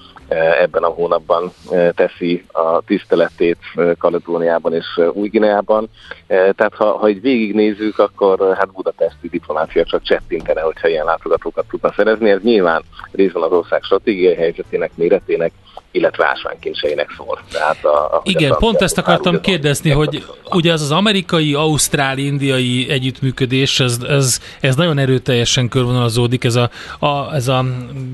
ebben 0.60 0.84
a 0.84 0.88
hónapban 0.88 1.52
teszi 1.96 2.46
a 2.52 2.82
tiszteletét 2.82 3.58
Kaledóniában 3.98 4.74
és 4.74 4.86
Új-Gineában. 5.14 5.90
Tehát 6.28 6.74
ha, 6.76 6.98
ha 6.98 7.10
így 7.10 7.22
végignézzük, 7.22 8.00
akkor 8.00 8.56
hát 8.58 8.72
budapesti 8.72 9.30
diplomácia 9.30 9.84
csak 9.84 10.02
csettintene, 10.02 10.62
hogyha 10.62 10.88
ilyen 10.88 11.06
látogatókat 11.06 11.66
tudna 11.70 11.94
szerezni. 11.96 12.30
Ez 12.30 12.42
nyilván 12.42 12.84
részben 13.12 13.42
az 13.42 13.52
ország 13.52 13.84
stratégiai 13.84 14.36
helyzetének, 14.36 14.92
méretének, 14.96 15.52
illetve 15.96 16.26
ásványkincseinek 16.26 17.14
szól. 17.18 17.40
Tehát 17.52 17.86
a, 17.86 18.16
a, 18.16 18.22
Igen, 18.24 18.52
a 18.52 18.56
pont 18.56 18.82
ezt 18.82 18.98
akartam 18.98 19.42
kérdezni, 19.42 19.90
hogy 19.90 20.26
ugye 20.52 20.74
az 20.74 20.82
az 20.82 20.92
amerikai, 20.92 21.54
ausztrál, 21.54 22.18
indiai 22.18 22.90
együttműködés, 22.90 23.80
ez, 23.80 23.98
ez, 24.08 24.40
ez 24.60 24.76
nagyon 24.76 24.98
erőteljesen 24.98 25.70
körvonalazódik, 25.70 26.44
ez 26.44 26.56
a, 26.56 26.70
a, 27.00 27.34
ez 27.34 27.48
a 27.48 27.66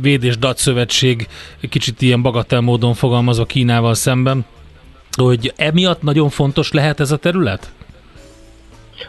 Véd 0.02 0.24
és 0.24 0.38
Dat 0.38 0.58
Szövetség 0.58 1.28
kicsit 1.70 2.02
ilyen 2.02 2.22
bagatel 2.22 2.62
módon 2.62 2.94
fogalmazva 2.94 3.46
Kínával 3.46 3.94
szemben, 3.94 4.46
hogy 5.18 5.54
emiatt 5.56 6.02
nagyon 6.02 6.30
fontos 6.30 6.72
lehet 6.72 7.00
ez 7.00 7.12
a 7.12 7.18
terület? 7.18 7.72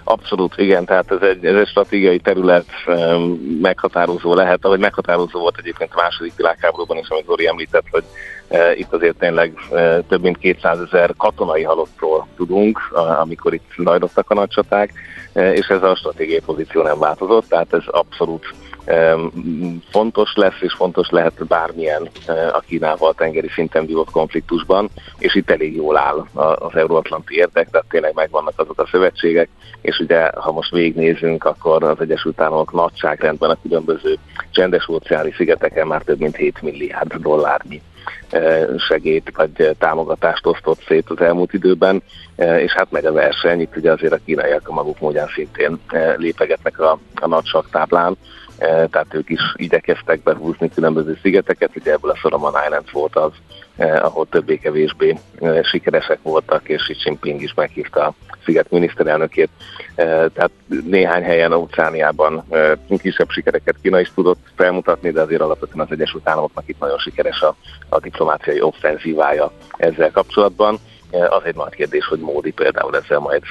Abszolút, 0.05 0.59
igen, 0.59 0.85
tehát 0.85 1.11
ez 1.11 1.21
egy, 1.21 1.45
ez 1.45 1.57
egy 1.57 1.69
stratégiai 1.69 2.19
terület 2.19 2.67
meghatározó 3.61 4.35
lehet, 4.35 4.65
ahogy 4.65 4.79
meghatározó 4.79 5.41
volt 5.41 5.59
egyébként 5.59 5.91
a 5.95 6.01
második 6.03 6.33
világháborúban 6.37 6.97
is, 6.97 7.09
amit 7.09 7.25
Zori 7.25 7.47
említett, 7.47 7.85
hogy 7.91 8.05
itt 8.77 8.93
azért 8.93 9.17
tényleg 9.17 9.53
e, 9.73 10.01
több 10.01 10.23
mint 10.23 10.39
200 10.39 10.81
ezer 10.81 11.15
katonai 11.17 11.63
halottról 11.63 12.27
tudunk, 12.37 12.79
amikor 13.21 13.55
itt 13.55 13.73
zajlottak 13.85 14.31
a 14.31 14.35
nagy 14.35 14.51
e, 15.33 15.53
és 15.53 15.67
ez 15.67 15.83
a 15.83 15.97
stratégiai 15.97 16.41
pozíció 16.41 16.83
nem 16.83 16.99
változott, 16.99 17.49
tehát 17.49 17.73
ez 17.73 17.83
abszolút 17.87 18.55
fontos 19.91 20.33
lesz, 20.35 20.61
és 20.61 20.75
fontos 20.75 21.11
lehet 21.11 21.47
bármilyen 21.47 22.09
a 22.53 22.61
Kínával 22.61 23.15
tengeri 23.15 23.49
szinten 23.49 23.87
vívott 23.87 24.11
konfliktusban, 24.11 24.89
és 25.19 25.35
itt 25.35 25.51
elég 25.51 25.77
jól 25.77 25.97
áll 25.97 26.27
az 26.35 26.75
euróatlanti 26.75 27.35
érdek, 27.35 27.71
tehát 27.71 27.87
tényleg 27.91 28.15
megvannak 28.15 28.61
azok 28.61 28.81
a 28.81 28.89
szövetségek, 28.91 29.49
és 29.81 29.99
ugye, 29.99 30.31
ha 30.35 30.53
most 30.53 30.71
végignézünk, 30.71 31.45
akkor 31.45 31.85
az 31.85 32.01
Egyesült 32.01 32.41
Államok 32.41 32.73
nagyságrendben 32.73 33.51
a 33.51 33.59
különböző 33.63 34.19
csendes 34.51 34.89
óceáni 34.89 35.33
szigeteken 35.37 35.87
már 35.87 36.03
több 36.03 36.19
mint 36.19 36.37
7 36.37 36.63
milliárd 36.63 37.15
dollárnyi 37.15 37.83
segét 38.89 39.33
vagy 39.35 39.77
támogatást 39.79 40.47
osztott 40.47 40.85
szét 40.87 41.11
az 41.11 41.21
elmúlt 41.21 41.53
időben, 41.53 42.03
és 42.37 42.73
hát 42.73 42.91
megy 42.91 43.05
a 43.05 43.13
verseny, 43.13 43.61
itt 43.61 43.77
ugye 43.77 43.93
azért 43.93 44.13
a 44.13 44.19
kínaiak 44.25 44.69
a 44.69 44.73
maguk 44.73 45.01
módján 45.01 45.29
szintén 45.35 45.81
lépegetnek 46.17 46.81
a, 46.81 46.99
a 47.15 47.27
nagy 47.27 47.51
táblán, 47.71 48.17
E, 48.63 48.87
tehát 48.87 49.15
ők 49.15 49.31
is 49.31 49.41
igyekeztek 49.55 50.23
behúzni 50.23 50.71
különböző 50.71 51.19
szigeteket, 51.23 51.77
ugye 51.77 51.93
ebből 51.93 52.11
a 52.11 52.17
Solomon 52.17 52.53
Island 52.65 52.93
volt 52.93 53.17
az, 53.17 53.33
e, 53.77 53.97
ahol 54.03 54.27
többé-kevésbé 54.31 55.19
e, 55.41 55.63
sikeresek 55.63 56.19
voltak, 56.23 56.69
és 56.69 56.83
Xi 56.83 56.97
Jinping 57.05 57.43
is 57.43 57.55
meghívta 57.55 58.07
a 58.07 58.15
sziget 58.45 58.71
miniszterelnökét. 58.71 59.49
Tehát 59.95 60.51
néhány 60.85 61.23
helyen 61.23 61.53
Óceániában 61.53 62.45
kisebb 62.99 63.31
sikereket 63.31 63.77
Kína 63.83 64.01
is 64.01 64.13
tudott 64.15 64.39
felmutatni, 64.57 65.11
de 65.11 65.21
azért 65.21 65.41
alapvetően 65.41 65.87
az 65.87 65.93
Egyesült 65.93 66.29
Államoknak 66.29 66.65
itt 66.67 66.81
nagyon 66.81 66.99
sikeres 66.99 67.41
a, 67.41 67.57
a 67.89 68.01
diplomáciai 68.01 68.61
offenzívája 68.61 69.53
ezzel 69.77 70.11
kapcsolatban. 70.11 70.79
Az 71.13 71.43
egy 71.45 71.55
nagy 71.55 71.75
kérdés, 71.75 72.07
hogy 72.07 72.19
Módi 72.19 72.51
például 72.51 72.97
ezzel 72.97 73.19
majd 73.19 73.43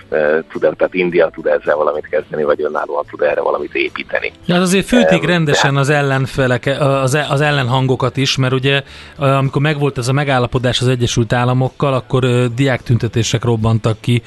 tud 0.52 0.62
tehát 0.62 0.94
India 0.94 1.30
tud 1.34 1.46
ezzel 1.46 1.76
valamit 1.76 2.08
kezdeni, 2.10 2.44
vagy 2.44 2.62
önállóan 2.62 3.06
tud 3.10 3.22
erre 3.22 3.42
valamit 3.42 3.76
építeni. 3.76 4.32
Ja, 4.46 4.54
hát 4.54 4.64
azért 4.64 4.86
fülték 4.86 5.26
rendesen 5.26 5.76
az 5.78 5.90
ellenfelek, 5.90 6.76
az, 6.80 7.14
e- 7.14 7.28
az 7.30 7.42
ellenhangokat 7.42 8.18
is, 8.18 8.38
mert 8.38 8.54
ugye 8.54 8.82
amikor 9.16 9.62
megvolt 9.62 9.98
ez 9.98 10.08
a 10.08 10.14
megállapodás 10.14 10.82
az 10.82 10.88
Egyesült 10.88 11.34
Államokkal, 11.34 11.94
akkor 11.94 12.54
diák 12.54 12.84
tüntetések 12.84 13.44
robbantak 13.44 13.98
ki 14.00 14.22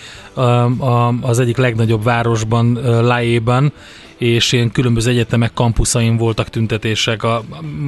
az 1.21 1.39
egyik 1.39 1.57
legnagyobb 1.57 2.05
városban, 2.05 2.73
Laéban, 3.07 3.73
és 4.17 4.53
ilyen 4.53 4.73
különböző 4.73 5.11
egyetemek 5.11 5.53
kampuszain 5.55 6.17
voltak 6.17 6.49
tüntetések 6.49 7.23
a, 7.23 7.43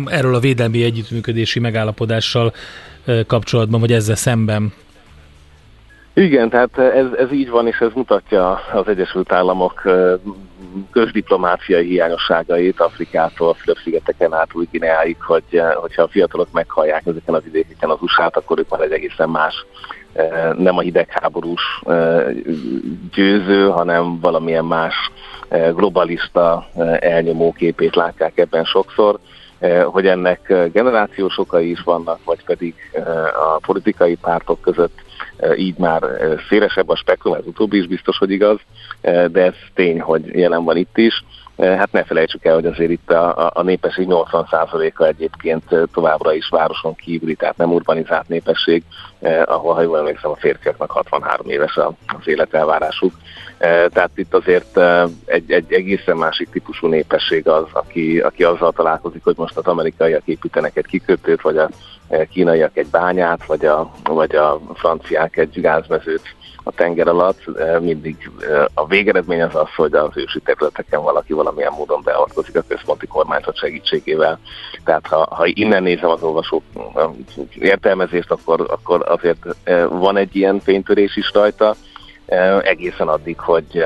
erről 0.07 0.35
a 0.35 0.41
védelmi 0.41 0.85
együttműködési 0.85 1.61
megállapodással 1.61 2.53
kapcsolatban, 3.27 3.81
vagy 3.81 3.93
ezzel 3.93 4.17
szemben. 4.17 4.73
Igen, 6.19 6.49
tehát 6.49 6.79
ez, 6.79 7.07
ez 7.19 7.33
így 7.33 7.51
van, 7.51 7.67
és 7.67 7.79
ez 7.79 7.91
mutatja 7.95 8.61
az 8.73 8.89
Egyesült 8.89 9.33
Államok 9.33 9.83
közdiplomáciai 10.91 11.87
hiányosságait 11.87 12.81
Afrikától, 12.81 13.55
Fülöp-szigeteken 13.55 14.35
át 14.35 14.49
új 14.53 14.69
Gineáig, 14.71 15.17
hogy, 15.23 15.63
hogyha 15.75 16.03
a 16.03 16.09
fiatalok 16.09 16.53
meghallják 16.53 17.07
ezeken 17.07 17.35
az 17.35 17.43
vidékeken 17.45 17.91
az 17.91 17.99
usa 18.01 18.27
akkor 18.27 18.59
ők 18.59 18.69
már 18.69 18.81
egy 18.81 18.93
egészen 18.93 19.29
más 19.29 19.67
nem 20.57 20.77
a 20.77 20.81
hidegháborús 20.81 21.81
győző, 23.15 23.69
hanem 23.69 24.21
valamilyen 24.21 24.65
más 24.65 24.95
globalista 25.49 26.69
elnyomó 26.99 27.53
képét 27.53 27.95
látják 27.95 28.39
ebben 28.39 28.65
sokszor 28.65 29.19
hogy 29.85 30.07
ennek 30.07 30.55
generációs 30.73 31.39
okai 31.39 31.71
is 31.71 31.81
vannak, 31.81 32.19
vagy 32.25 32.45
pedig 32.45 32.75
a 33.55 33.59
politikai 33.67 34.17
pártok 34.17 34.61
között 34.61 35.05
így 35.57 35.79
már 35.79 36.03
szélesebb 36.49 36.89
a 36.89 36.97
spektrum, 36.97 37.35
ez 37.35 37.47
utóbbi 37.47 37.79
is 37.79 37.87
biztos, 37.87 38.19
hogy 38.19 38.31
igaz, 38.31 38.59
de 39.03 39.43
ez 39.43 39.55
tény, 39.75 40.01
hogy 40.01 40.27
jelen 40.27 40.65
van 40.65 40.77
itt 40.77 40.99
is. 40.99 41.25
Hát 41.59 41.93
ne 41.93 42.05
felejtsük 42.05 42.45
el, 42.45 42.55
hogy 42.55 42.67
azért 42.67 42.91
itt 42.91 43.11
a, 43.11 43.51
a 43.55 43.63
népesség 43.63 44.07
80%-a 44.11 45.05
egyébként 45.05 45.65
továbbra 45.93 46.35
is 46.35 46.49
városon 46.49 46.95
kívüli, 46.95 47.35
tehát 47.35 47.57
nem 47.57 47.73
urbanizált 47.73 48.29
népesség, 48.29 48.83
ahol, 49.45 49.75
ha 49.75 49.83
jól 49.83 49.99
emlékszem, 49.99 50.31
a 50.31 50.37
férfiaknak 50.37 50.91
63 50.91 51.49
éves 51.49 51.77
az 51.77 52.27
életelvárásuk. 52.29 53.13
Tehát 53.59 54.11
itt 54.15 54.35
azért 54.35 54.79
egy, 55.25 55.51
egy 55.53 55.73
egészen 55.73 56.17
másik 56.17 56.51
típusú 56.51 56.87
népesség 56.87 57.49
az, 57.49 57.65
aki, 57.73 58.21
aki 58.21 58.45
azzal 58.45 58.73
találkozik, 58.73 59.25
hogy 59.25 59.37
most 59.37 59.57
az 59.57 59.67
amerikaiak 59.67 60.23
építenek 60.25 60.77
egy 60.77 60.87
kikötőt, 60.87 61.41
vagy 61.41 61.57
a 61.59 61.69
kínaiak 62.31 62.77
egy 62.77 62.89
bányát, 62.89 63.47
vagy 63.47 63.65
a, 63.65 63.91
vagy 64.05 64.35
a 64.35 64.61
franciák 64.75 65.37
egy 65.37 65.61
gázmezőt 65.61 66.36
a 66.67 66.73
tenger 66.73 67.09
alatt. 67.09 67.41
Mindig 67.81 68.31
a 68.75 68.87
végeredmény 68.87 69.43
az 69.43 69.55
az, 69.55 69.75
hogy 69.77 69.95
az 69.95 70.11
ősi 70.15 70.41
területeken 70.41 71.03
valaki 71.03 71.33
valamilyen 71.33 71.73
módon 71.73 72.01
beavatkozik 72.05 72.57
a 72.57 72.65
központi 72.69 73.07
kormányzat 73.07 73.57
segítségével. 73.57 74.39
Tehát 74.85 75.07
ha, 75.07 75.35
ha 75.35 75.47
innen 75.47 75.83
nézem 75.83 76.11
az 76.11 76.23
olvasó 76.23 76.63
értelmezést, 77.55 78.31
akkor, 78.31 78.67
akkor 78.69 79.05
azért 79.09 79.57
van 79.89 80.17
egy 80.17 80.37
ilyen 80.37 80.61
fénytörés 80.61 81.17
is 81.17 81.31
rajta, 81.33 81.75
egészen 82.63 83.09
addig, 83.09 83.39
hogy 83.41 83.85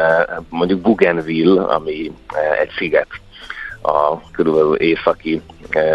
mondjuk 0.48 0.80
Bougainville, 0.80 1.62
ami 1.62 2.12
egy 2.60 2.70
sziget 2.78 3.08
a 3.82 4.30
körülbelül 4.30 4.74
északi, 4.74 5.42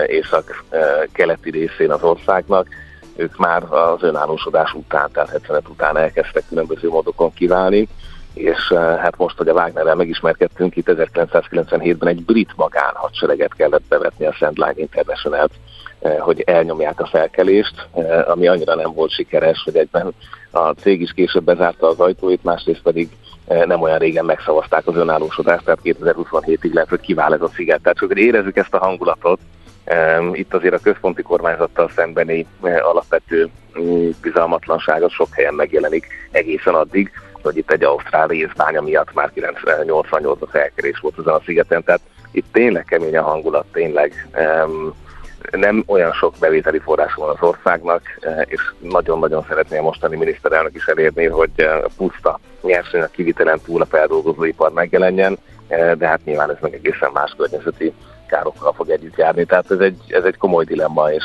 észak-keleti 0.07 1.49
részén 1.49 1.91
az 1.91 2.03
országnak, 2.03 2.67
ők 3.15 3.37
már 3.37 3.63
az 3.63 4.03
önállósodás 4.03 4.73
után, 4.73 5.09
tehát 5.11 5.29
75 5.29 5.67
után 5.69 5.97
elkezdtek 5.97 6.43
különböző 6.49 6.89
módokon 6.89 7.33
kiválni, 7.33 7.87
és 8.33 8.73
hát 8.73 9.17
most, 9.17 9.37
hogy 9.37 9.47
a 9.47 9.53
Wagnerrel 9.53 9.95
megismerkedtünk, 9.95 10.75
itt 10.75 10.87
1997-ben 10.89 12.09
egy 12.09 12.23
brit 12.25 12.51
magánhadsereget 12.55 13.53
kellett 13.53 13.83
bevetni 13.89 14.25
a 14.25 14.33
Line 14.39 14.73
International-t, 14.75 15.53
hogy 16.19 16.41
elnyomják 16.41 16.99
a 16.99 17.05
felkelést, 17.05 17.87
ami 18.27 18.47
annyira 18.47 18.75
nem 18.75 18.93
volt 18.93 19.11
sikeres, 19.11 19.61
hogy 19.63 19.75
egyben 19.75 20.13
a 20.55 20.73
cég 20.73 21.01
is 21.01 21.11
később 21.11 21.43
bezárta 21.43 21.87
az 21.87 21.99
ajtóit, 21.99 22.43
másrészt 22.43 22.81
pedig 22.81 23.09
nem 23.65 23.81
olyan 23.81 23.97
régen 23.97 24.25
megszavazták 24.25 24.87
az 24.87 24.95
önállósodást, 24.95 25.63
tehát 25.63 25.79
2027-ig 25.83 26.73
lehet, 26.73 26.89
hogy 26.89 26.99
kivál 26.99 27.33
ez 27.33 27.41
a 27.41 27.49
sziget. 27.55 27.81
Tehát 27.81 27.97
csak 27.97 28.19
érezzük 28.19 28.57
ezt 28.57 28.73
a 28.73 28.85
hangulatot, 28.85 29.39
itt 30.31 30.53
azért 30.53 30.73
a 30.73 30.79
központi 30.79 31.21
kormányzattal 31.21 31.91
szembeni 31.95 32.45
alapvető 32.61 33.49
mm, 33.79 34.09
bizalmatlanság 34.21 35.03
az 35.03 35.11
sok 35.11 35.27
helyen 35.31 35.53
megjelenik 35.53 36.07
egészen 36.31 36.73
addig, 36.73 37.11
hogy 37.41 37.57
itt 37.57 37.71
egy 37.71 37.83
ausztrál 37.83 38.27
részbánya 38.27 38.81
miatt 38.81 39.13
már 39.13 39.31
1988-ban 39.35 40.47
felkerés 40.51 40.99
volt 40.99 41.19
ezen 41.19 41.33
a 41.33 41.41
szigeten, 41.45 41.83
tehát 41.83 42.01
itt 42.31 42.45
tényleg 42.51 42.85
kemény 42.85 43.17
a 43.17 43.23
hangulat, 43.23 43.65
tényleg 43.71 44.27
nem 45.51 45.83
olyan 45.87 46.11
sok 46.11 46.33
bevételi 46.39 46.79
forrás 46.79 47.13
van 47.13 47.29
az 47.29 47.41
országnak, 47.41 48.01
és 48.45 48.61
nagyon-nagyon 48.79 49.45
szeretné 49.47 49.77
a 49.77 49.81
mostani 49.81 50.15
miniszterelnök 50.15 50.75
is 50.75 50.85
elérni, 50.85 51.25
hogy 51.25 51.51
a 51.57 51.89
puszta 51.97 52.39
nyersanyag 52.61 53.11
kivitelen 53.11 53.59
túl 53.65 53.81
a 53.81 53.85
feldolgozóipar 53.85 54.71
megjelenjen, 54.71 55.37
de 55.97 56.07
hát 56.07 56.25
nyilván 56.25 56.49
ez 56.49 56.57
meg 56.61 56.73
egészen 56.73 57.09
más 57.13 57.33
környezeti 57.37 57.93
károkkal 58.27 58.73
fog 58.73 58.89
együtt 58.89 59.17
járni. 59.17 59.45
Tehát 59.45 59.71
ez 59.71 59.79
egy, 59.79 59.97
ez 60.07 60.23
egy 60.23 60.37
komoly 60.37 60.63
dilemma, 60.63 61.11
és 61.11 61.23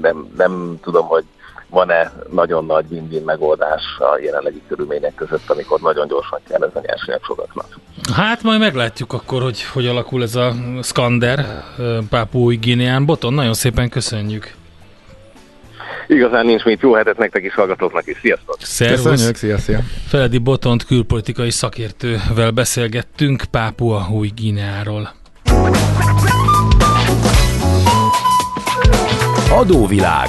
nem, 0.00 0.32
nem 0.36 0.78
tudom, 0.82 1.06
hogy 1.06 1.24
van-e 1.68 2.12
nagyon 2.32 2.66
nagy 2.66 2.84
win-win 2.90 3.22
megoldás 3.24 3.82
a 3.98 4.18
jelenlegi 4.22 4.62
körülmények 4.68 5.14
között, 5.14 5.50
amikor 5.50 5.80
nagyon 5.80 6.08
gyorsan 6.08 6.40
kell 6.48 6.62
ez 6.62 6.70
a 6.74 6.80
nyersanyag 6.86 7.24
sokaknak. 7.24 7.78
Hát 8.14 8.42
majd 8.42 8.60
meglátjuk 8.60 9.12
akkor, 9.12 9.42
hogy 9.42 9.62
hogy 9.62 9.86
alakul 9.86 10.22
ez 10.22 10.34
a 10.34 10.52
Skander 10.82 11.46
Pápúi 12.10 12.56
Guineán. 12.56 13.06
Boton, 13.06 13.34
nagyon 13.34 13.54
szépen 13.54 13.88
köszönjük. 13.88 14.54
Igazán 16.08 16.46
nincs 16.46 16.64
mit. 16.64 16.80
Jó 16.80 16.94
hetet 16.94 17.18
nektek 17.18 17.44
is, 17.44 17.54
hallgatóknak 17.54 18.06
is. 18.06 18.18
Sziasztok! 18.20 18.56
Szervusz! 18.60 19.02
Köszönjük, 19.02 19.36
szia, 19.36 19.58
szia. 19.58 19.78
Feledi 20.08 20.38
Botont 20.38 20.84
külpolitikai 20.84 21.50
szakértővel 21.50 22.50
beszélgettünk 22.50 23.44
Pápua 23.50 24.06
új 24.10 24.30
Gineáról. 24.34 25.10
Adóvilág. 29.50 30.28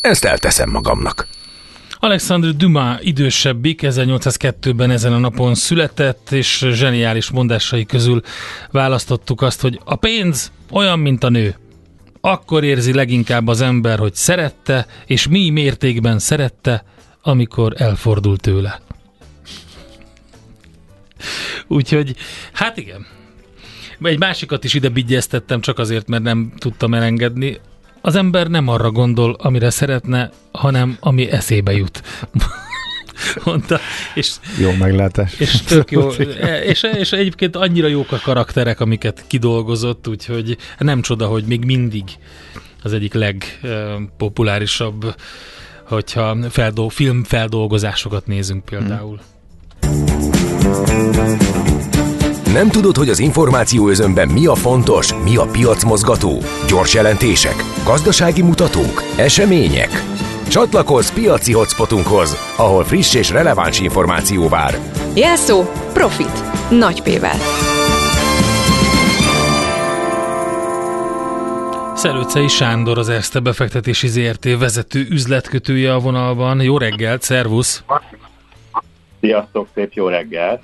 Ezt 0.00 0.24
elteszem 0.24 0.70
magamnak. 0.70 1.26
Alexandre 2.02 2.50
Dumas 2.50 2.98
idősebbik, 3.00 3.80
1802-ben 3.82 4.90
ezen 4.90 5.12
a 5.12 5.18
napon 5.18 5.54
született, 5.54 6.30
és 6.30 6.66
zseniális 6.72 7.30
mondásai 7.30 7.86
közül 7.86 8.22
választottuk 8.70 9.42
azt, 9.42 9.60
hogy 9.60 9.80
a 9.84 9.96
pénz 9.96 10.52
olyan, 10.70 10.98
mint 10.98 11.24
a 11.24 11.28
nő. 11.28 11.56
Akkor 12.20 12.64
érzi 12.64 12.92
leginkább 12.92 13.48
az 13.48 13.60
ember, 13.60 13.98
hogy 13.98 14.14
szerette, 14.14 14.86
és 15.06 15.28
mi 15.28 15.50
mértékben 15.50 16.18
szerette, 16.18 16.84
amikor 17.22 17.74
elfordul 17.76 18.36
tőle. 18.36 18.80
Úgyhogy, 21.66 22.16
hát 22.52 22.76
igen. 22.76 23.06
Egy 24.02 24.18
másikat 24.18 24.64
is 24.64 24.74
ide 24.74 24.88
bigyeztettem 24.88 25.60
csak 25.60 25.78
azért, 25.78 26.08
mert 26.08 26.22
nem 26.22 26.52
tudtam 26.58 26.94
elengedni. 26.94 27.60
Az 28.00 28.14
ember 28.14 28.46
nem 28.46 28.68
arra 28.68 28.90
gondol, 28.90 29.36
amire 29.38 29.70
szeretne, 29.70 30.30
hanem 30.52 30.96
ami 31.00 31.30
eszébe 31.30 31.72
jut. 31.72 32.02
mondta. 33.44 33.78
És, 34.14 34.32
jó 34.58 34.72
meglátás. 34.72 35.34
És 35.38 35.60
tök 35.60 35.90
jó. 35.90 36.08
és, 36.70 36.82
és 36.82 37.12
egyébként 37.12 37.56
annyira 37.56 37.86
jók 37.86 38.12
a 38.12 38.20
karakterek, 38.22 38.80
amiket 38.80 39.24
kidolgozott, 39.26 40.08
úgyhogy 40.08 40.56
nem 40.78 41.00
csoda, 41.00 41.26
hogy 41.26 41.44
még 41.44 41.64
mindig 41.64 42.04
az 42.82 42.92
egyik 42.92 43.14
legpopulárisabb, 43.14 45.14
hogyha 45.84 46.36
feldol, 46.50 46.90
filmfeldolgozásokat 46.90 48.26
nézünk 48.26 48.64
például. 48.64 49.20
Nem 52.52 52.68
tudod, 52.68 52.96
hogy 52.96 53.08
az 53.08 53.18
információ 53.18 53.88
özönben 53.88 54.28
mi 54.28 54.46
a 54.46 54.54
fontos, 54.54 55.14
mi 55.14 55.36
a 55.36 55.46
piacmozgató? 55.52 56.38
Gyors 56.68 56.94
jelentések, 56.94 57.54
gazdasági 57.84 58.42
mutatók, 58.42 59.02
események? 59.16 59.88
Csatlakozz 60.48 61.10
piaci 61.10 61.52
hotspotunkhoz, 61.52 62.36
ahol 62.56 62.84
friss 62.84 63.14
és 63.14 63.30
releváns 63.30 63.80
információ 63.80 64.48
vár. 64.48 64.78
Jelszó 65.14 65.62
Profit. 65.92 66.68
Nagy 66.70 67.02
P-vel. 67.02 67.38
Szelőcei 71.94 72.48
Sándor 72.48 72.98
az 72.98 73.08
Erste 73.08 73.40
befektetési 73.40 74.08
ZRT 74.08 74.58
vezető 74.58 75.06
üzletkötője 75.10 75.94
a 75.94 75.98
vonalban. 75.98 76.60
Jó 76.60 76.78
reggelt, 76.78 77.22
szervusz! 77.22 77.84
Sziasztok, 79.20 79.68
szép 79.74 79.92
jó 79.92 80.08
reggelt! 80.08 80.62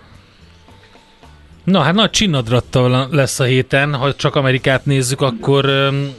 Na 1.67 1.81
hát 1.81 1.95
nagy 1.95 2.11
csinadrattal 2.11 3.09
lesz 3.11 3.41
a 3.41 3.45
héten, 3.45 3.95
ha 3.95 4.15
csak 4.15 4.35
Amerikát 4.35 4.85
nézzük, 4.85 5.21
akkor 5.21 5.65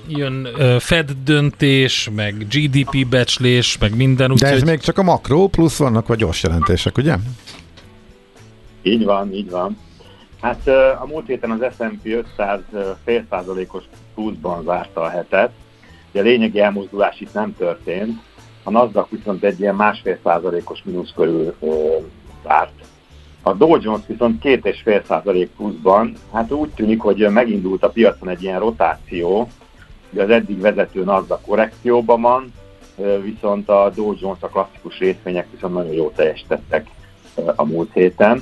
jön 0.08 0.48
Fed 0.80 1.12
döntés, 1.24 2.10
meg 2.16 2.48
GDP 2.50 3.08
becslés, 3.08 3.78
meg 3.78 3.96
minden. 3.96 4.32
Úgy, 4.32 4.40
De 4.40 4.48
ez 4.48 4.60
hogy... 4.60 4.70
még 4.70 4.80
csak 4.80 4.98
a 4.98 5.04
makró, 5.04 5.48
plusz 5.48 5.78
vannak 5.78 6.08
vagy 6.08 6.18
gyors 6.18 6.44
jelentések, 6.44 6.98
ugye? 6.98 7.16
Így 8.84 9.04
van, 9.04 9.34
így 9.34 9.50
van. 9.50 9.78
Hát 10.42 10.68
a 11.02 11.06
múlt 11.08 11.28
héten 11.28 11.52
az 11.52 11.74
S&P 11.74 12.06
500 12.06 12.60
fél 13.04 13.26
százalékos 13.30 13.84
pluszban 14.16 14.64
zárta 14.64 15.02
a 15.02 15.10
hetet. 15.10 15.52
Ugye 16.12 16.20
a 16.20 16.24
lényegi 16.24 16.60
elmozdulás 16.60 17.20
itt 17.20 17.34
nem 17.34 17.56
történt. 17.58 18.20
A 18.64 18.70
NASDAQ 18.72 19.16
viszont 19.16 19.44
egy 19.44 19.60
ilyen 19.60 19.76
másfél 19.76 20.18
százalékos 20.24 20.80
mínusz 20.84 21.14
körül 21.16 21.56
zárt 22.44 22.72
a 23.48 23.54
Dow 23.54 23.78
Jones 23.82 24.02
viszont 24.08 24.40
két 24.40 24.66
és 24.66 24.82
fél 24.82 25.04
százalék 25.08 25.50
pluszban, 25.50 26.14
hát 26.34 26.52
úgy 26.52 26.70
tűnik, 26.70 27.02
hogy 27.02 27.30
megindult 27.30 27.84
a 27.84 27.90
piacon 27.90 28.30
egy 28.30 28.44
ilyen 28.44 28.60
rotáció, 28.60 29.50
hogy 30.10 30.20
az 30.20 30.30
eddig 30.30 30.60
vezető 30.62 31.04
NASDAQ 31.04 31.46
korrekcióban 31.46 32.22
van, 32.22 32.54
viszont 33.22 33.70
a 33.70 33.92
Dow 33.96 34.14
Jones 34.20 34.42
a 34.42 34.48
klasszikus 34.48 35.00
részvények 35.00 35.48
viszont 35.52 35.74
nagyon 35.74 35.94
jól 35.94 36.12
teljesítettek 36.16 36.88
a 37.56 37.66
múlt 37.66 37.94
héten. 37.94 38.42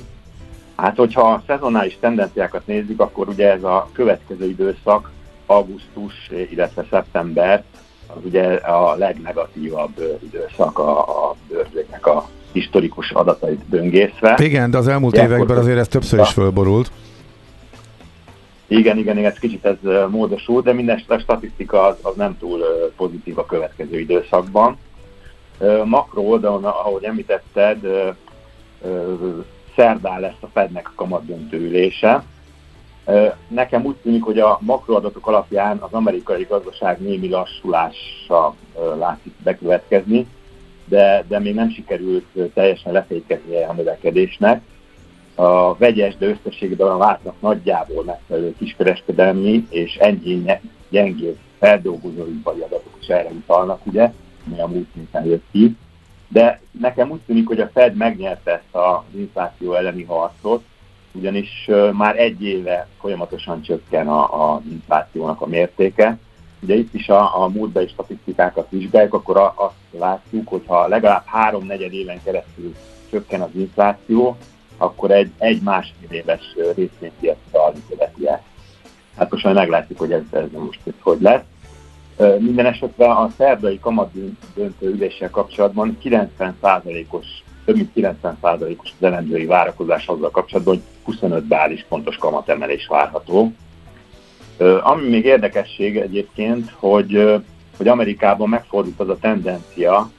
Hát, 0.76 0.96
hogyha 0.96 1.32
a 1.32 1.42
szezonális 1.46 1.96
tendenciákat 2.00 2.66
nézzük, 2.66 3.00
akkor 3.00 3.28
ugye 3.28 3.52
ez 3.52 3.62
a 3.62 3.88
következő 3.92 4.48
időszak, 4.48 5.10
augusztus, 5.46 6.30
illetve 6.50 6.84
szeptember, 6.90 7.64
az 8.06 8.24
ugye 8.24 8.54
a 8.54 8.94
legnegatívabb 8.94 10.18
időszak 10.22 10.78
a, 10.78 10.98
a 11.28 11.34
bőrzéknek 11.48 12.06
a 12.06 12.28
historikus 12.60 13.10
adatait 13.10 13.64
böngészve. 13.64 14.38
Igen, 14.42 14.70
de 14.70 14.78
az 14.78 14.88
elmúlt 14.88 15.14
Ilyenkor 15.14 15.36
években 15.36 15.58
azért 15.58 15.78
ez 15.78 15.88
többször 15.88 16.20
is 16.20 16.28
fölborult. 16.28 16.90
Igen, 18.66 18.98
igen, 18.98 19.18
igen, 19.18 19.30
ez 19.30 19.38
kicsit 19.38 19.64
ez 19.64 19.76
módosult, 20.10 20.64
de 20.64 20.72
minden 20.72 21.02
a 21.08 21.18
statisztika 21.18 21.86
az, 21.86 21.96
az 22.02 22.14
nem 22.14 22.38
túl 22.38 22.60
pozitív 22.96 23.38
a 23.38 23.46
következő 23.46 23.98
időszakban. 23.98 24.78
Makro 25.84 26.22
oldalon, 26.22 26.64
ahogy 26.64 27.04
említetted, 27.04 27.78
szerdán 29.76 30.20
lesz 30.20 30.40
a 30.40 30.46
Fednek 30.52 30.88
a 30.88 30.92
kamatdöntő 30.94 31.56
ülése. 31.56 32.24
Nekem 33.48 33.84
úgy 33.84 33.96
tűnik, 33.96 34.22
hogy 34.22 34.38
a 34.38 34.58
makroadatok 34.60 35.26
alapján 35.26 35.76
az 35.80 35.92
amerikai 35.92 36.46
gazdaság 36.48 37.00
némi 37.00 37.28
lassulása 37.28 38.54
látszik 38.98 39.32
bekövetkezni, 39.42 40.26
de, 40.88 41.24
de 41.28 41.38
még 41.38 41.54
nem 41.54 41.70
sikerült 41.70 42.24
teljesen 42.54 42.92
lefékezni 42.92 43.62
a 43.62 43.72
növekedésnek. 43.72 44.60
A 45.34 45.76
vegyes, 45.76 46.16
de 46.16 46.26
összességében 46.26 46.96
látnak 46.96 47.40
nagyjából 47.40 48.04
megfelelő 48.04 48.54
kiskereskedelmi 48.58 49.66
és 49.70 49.96
ennyi 49.96 50.44
gyengébb 50.88 51.38
feldolgozóipari 51.58 52.60
adatok 52.60 52.96
is 53.00 53.06
erre 53.06 53.28
utalnak, 53.28 53.86
ugye, 53.86 54.12
ami 54.46 54.60
a 54.60 54.66
múlt 54.66 54.88
héten 54.94 55.24
jött 55.24 55.44
ki. 55.52 55.76
de 56.28 56.60
nekem 56.80 57.10
úgy 57.10 57.20
tűnik, 57.26 57.46
hogy 57.46 57.60
a 57.60 57.70
Fed 57.72 57.96
megnyerte 57.96 58.52
ezt 58.52 58.74
az 58.74 59.18
infláció 59.18 59.74
elleni 59.74 60.02
harcot, 60.02 60.64
ugyanis 61.12 61.70
már 61.92 62.18
egy 62.18 62.42
éve 62.42 62.88
folyamatosan 63.00 63.62
csökken 63.62 64.08
az 64.08 64.60
inflációnak 64.70 65.40
a 65.40 65.46
mértéke. 65.46 66.18
Ugye 66.60 66.74
itt 66.74 66.94
is 66.94 67.08
a, 67.08 67.42
a 67.42 67.48
múltbeli 67.48 67.88
statisztikákat 67.88 68.66
vizsgáljuk, 68.70 69.14
akkor 69.14 69.52
azt 69.54 69.74
látjuk, 69.98 70.48
hogy 70.48 70.62
ha 70.66 70.88
legalább 70.88 71.22
három-negyed 71.24 71.92
éven 71.92 72.22
keresztül 72.22 72.74
csökken 73.10 73.40
az 73.40 73.50
infláció, 73.54 74.36
akkor 74.76 75.10
egy, 75.10 75.30
egy 75.38 75.62
másfél 75.62 76.10
éves 76.10 76.54
részvénypiacra 76.74 77.72
követi 77.88 78.28
ezt. 78.28 78.42
Hát 79.16 79.30
most 79.30 79.44
már 79.44 79.54
meglátjuk, 79.54 79.98
hogy 79.98 80.12
ez, 80.12 80.22
ez 80.30 80.46
most 80.52 80.80
ez 80.86 80.92
hogy 81.00 81.20
lesz. 81.20 81.42
Minden 82.38 82.66
esetre 82.66 83.10
a 83.10 83.30
szerdai 83.36 83.78
kamat 83.78 84.10
döntő 84.54 84.90
üléssel 84.90 85.30
kapcsolatban 85.30 85.98
90%-os, 86.02 87.26
több 87.64 87.76
mint 87.76 87.90
90%-os 87.94 88.92
az 88.98 89.06
elemzői 89.06 89.44
várakozás 89.44 90.06
azzal 90.06 90.30
kapcsolatban, 90.30 90.74
hogy 90.74 90.84
25 91.04 91.44
bális 91.44 91.84
pontos 91.88 92.16
kamatemelés 92.16 92.86
várható. 92.86 93.52
Ami 94.80 95.08
még 95.08 95.24
érdekesség 95.24 95.96
egyébként, 95.96 96.70
hogy, 96.70 97.42
hogy 97.76 97.88
Amerikában 97.88 98.48
megfordult 98.48 99.00
az 99.00 99.08
a 99.08 99.18
tendencia, 99.18 100.10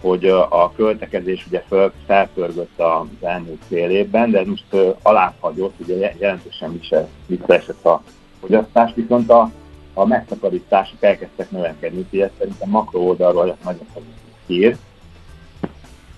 hogy 0.00 0.26
a 0.48 0.72
költekezés 0.76 1.46
ugye 1.46 1.64
föl, 1.68 1.92
felpörgött 2.06 2.80
az 2.80 3.06
elmúlt 3.20 3.62
fél 3.68 3.90
évben, 3.90 4.30
de 4.30 4.38
ez 4.38 4.46
most 4.46 4.96
alábbhagyott, 5.02 5.74
ugye 5.78 6.14
jelentősen 6.18 6.80
visszaesett 7.26 7.84
a 7.84 8.02
fogyasztás, 8.40 8.92
viszont 8.94 9.30
a, 9.30 9.50
a 9.94 10.06
megtakarítások 10.06 11.02
elkezdtek 11.02 11.50
növekedni, 11.50 11.98
úgyhogy 11.98 12.20
ez 12.20 12.30
szerintem 12.38 12.70
makro 12.70 13.00
oldalról 13.00 13.56
nagyon 13.64 13.86
pozitív 13.92 14.12
hír. 14.46 14.76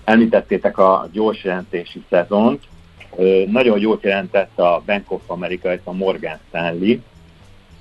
Említettétek 0.03 0.77
a 0.77 1.07
gyors 1.11 1.43
jelentési 1.43 2.03
szezont, 2.09 2.63
nagyon 3.47 3.79
jót 3.79 4.03
jelentett 4.03 4.59
a 4.59 4.81
Bank 4.85 5.11
of 5.11 5.21
America, 5.27 5.77
a 5.83 5.91
Morgan 5.91 6.37
Stanley. 6.47 6.97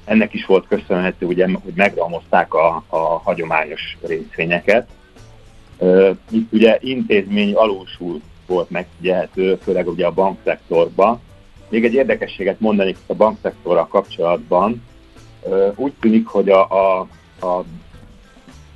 Ennek 0.08 0.34
is 0.34 0.46
volt 0.46 0.66
köszönhető, 0.68 1.26
ugye, 1.26 1.48
hogy 1.62 1.72
megramozták 1.74 2.54
a, 2.54 2.82
a 2.86 2.98
hagyományos 2.98 3.96
részvényeket. 4.06 4.88
Itt 6.30 6.52
ugye 6.52 6.78
intézmény 6.80 7.54
alulsul 7.54 8.20
volt 8.46 8.70
megfigyelhető, 8.70 9.58
főleg 9.62 9.88
ugye 9.88 10.06
a 10.06 10.12
bankszektorban. 10.12 11.20
Még 11.68 11.84
egy 11.84 11.94
érdekességet 11.94 12.60
mondanék 12.60 12.96
a 13.06 13.14
bankszektorral 13.14 13.86
kapcsolatban. 13.86 14.82
Úgy 15.74 15.92
tűnik, 16.00 16.26
hogy 16.26 16.48
a, 16.48 16.68
a, 16.70 17.00
a 17.46 17.64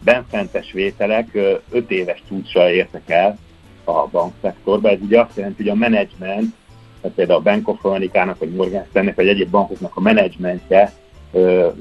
benfentes 0.04 0.72
vételek 0.72 1.38
5 1.70 1.90
éves 1.90 2.22
csúcsra 2.28 2.70
értek 2.70 3.10
el 3.10 3.38
a 3.84 4.06
bankszektorba. 4.06 4.90
Ez 4.90 4.98
ugye 5.00 5.20
azt 5.20 5.36
jelenti, 5.36 5.62
hogy 5.62 5.72
a 5.72 5.74
menedzsment, 5.74 6.54
tehát 7.00 7.16
például 7.16 7.38
a 7.38 7.42
Bank 7.42 7.68
of 7.68 7.84
America-nak, 7.84 8.38
vagy 8.38 8.54
Morgan 8.54 8.84
Stanley, 8.90 9.12
vagy 9.14 9.28
egyéb 9.28 9.50
bankoknak 9.50 9.96
a 9.96 10.00
menedzsmentje 10.00 10.92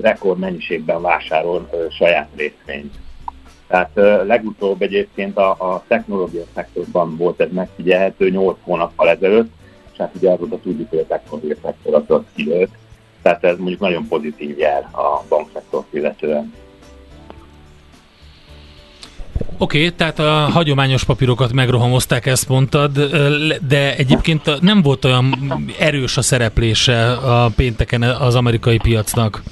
rekordmennyiségben 0.02 1.02
vásárol 1.02 1.70
saját 1.90 2.30
részvényt. 2.36 2.96
Tehát 3.68 3.92
legutóbb 4.26 4.82
egyébként 4.82 5.38
a, 5.38 5.50
a 5.50 5.84
technológia 5.88 6.44
szektorban 6.54 7.18
volt 7.18 7.40
ez 7.40 7.52
megfigyelhető 7.52 8.30
8 8.30 8.58
hónappal 8.62 9.10
ezelőtt, 9.10 9.52
és 9.92 9.98
hát 9.98 10.16
ugye 10.16 10.32
azóta 10.32 10.60
tudjuk, 10.60 10.90
hogy 10.90 11.00
a 11.00 11.08
technológia 11.08 11.56
szektor 11.62 12.04
az 12.08 12.22
kijött. 12.36 12.72
Tehát 13.22 13.44
ez 13.44 13.58
mondjuk 13.58 13.80
nagyon 13.80 14.08
pozitív 14.08 14.58
jel 14.58 14.90
a 14.92 15.24
bankszektor 15.30 15.84
illetően. 15.90 16.54
Oké, 19.62 19.78
okay, 19.78 19.92
tehát 19.92 20.20
a 20.20 20.32
hagyományos 20.52 21.04
papírokat 21.04 21.54
megrohamozták, 21.54 22.26
ezt 22.26 22.50
mondtad, 22.50 23.00
de 23.68 23.96
egyébként 23.96 24.62
nem 24.62 24.82
volt 24.82 25.06
olyan 25.06 25.54
erős 25.80 26.18
a 26.18 26.22
szereplése 26.22 27.12
a 27.12 27.50
pénteken 27.56 28.02
az 28.02 28.36
amerikai 28.36 28.78
piacnak. 28.78 29.44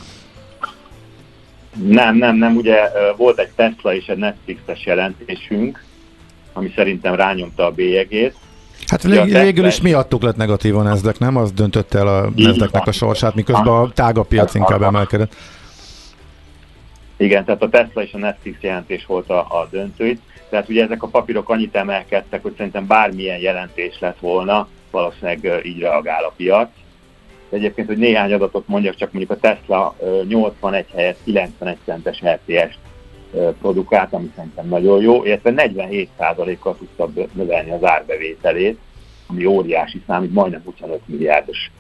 Nem, 1.88 2.16
nem, 2.18 2.36
nem. 2.38 2.56
Ugye 2.56 2.76
volt 3.18 3.40
egy 3.40 3.50
Tesla 3.56 3.94
és 3.96 4.06
egy 4.06 4.18
Netflix-es 4.18 4.86
jelentésünk, 4.86 5.84
ami 6.54 6.72
szerintem 6.76 7.16
rányomta 7.16 7.66
a 7.66 7.72
bélyegét. 7.72 8.36
Hát 8.88 9.04
vég, 9.04 9.32
végül 9.32 9.66
is 9.66 9.82
miattuk 9.82 10.22
lett 10.22 10.36
negatív 10.36 10.78
a 10.78 10.82
nasdaq, 10.82 11.16
nem? 11.20 11.36
Az 11.36 11.52
döntött 11.52 11.94
el 11.94 12.08
a 12.08 12.30
nasdaq 12.36 12.90
a 12.90 12.92
sorsát, 12.92 13.36
miközben 13.36 13.74
a 13.74 13.90
tágabb 13.94 14.28
piac 14.28 14.56
inkább 14.56 14.82
emelkedett. 14.82 15.36
Igen, 17.20 17.46
tehát 17.46 17.62
a 17.62 17.70
Tesla 17.70 18.02
és 18.04 18.14
a 18.14 18.18
Netflix 18.18 18.62
jelentés 18.62 19.06
volt 19.06 19.30
a, 19.30 19.40
a 19.40 19.68
döntőit. 19.72 20.22
Tehát 20.50 20.70
ugye 20.70 20.84
ezek 20.84 21.04
a 21.04 21.08
papírok 21.08 21.50
annyit 21.50 21.76
emelkedtek, 21.76 22.42
hogy 22.42 22.54
szerintem 22.58 22.88
bármilyen 22.88 23.40
jelentés 23.40 24.00
lett 24.00 24.20
volna, 24.20 24.68
valószínűleg 24.92 25.66
így 25.66 25.80
reagál 25.80 26.24
a 26.24 26.34
piac. 26.36 26.70
Egyébként, 27.50 27.88
hogy 27.88 27.98
néhány 27.98 28.34
adatot 28.34 28.68
mondjak, 28.68 28.96
csak 28.96 29.12
mondjuk 29.12 29.38
a 29.38 29.48
Tesla 29.48 29.96
81 30.28 30.86
helyett 30.96 31.20
91 31.24 31.78
centes 31.86 32.22
RTS 32.24 32.78
produkált, 33.60 34.14
ami 34.14 34.32
szerintem 34.36 34.68
nagyon 34.68 35.02
jó, 35.02 35.24
illetve 35.24 35.54
47%-kal 35.56 36.78
tudta 36.78 37.10
növelni 37.34 37.72
az 37.72 37.84
árbevételét, 37.84 38.80
ami 39.28 39.46
óriási 39.46 40.02
szám, 40.08 40.24
így 40.24 40.32
majdnem 40.32 40.62
25 40.66 41.00
milliárdos 41.06 41.72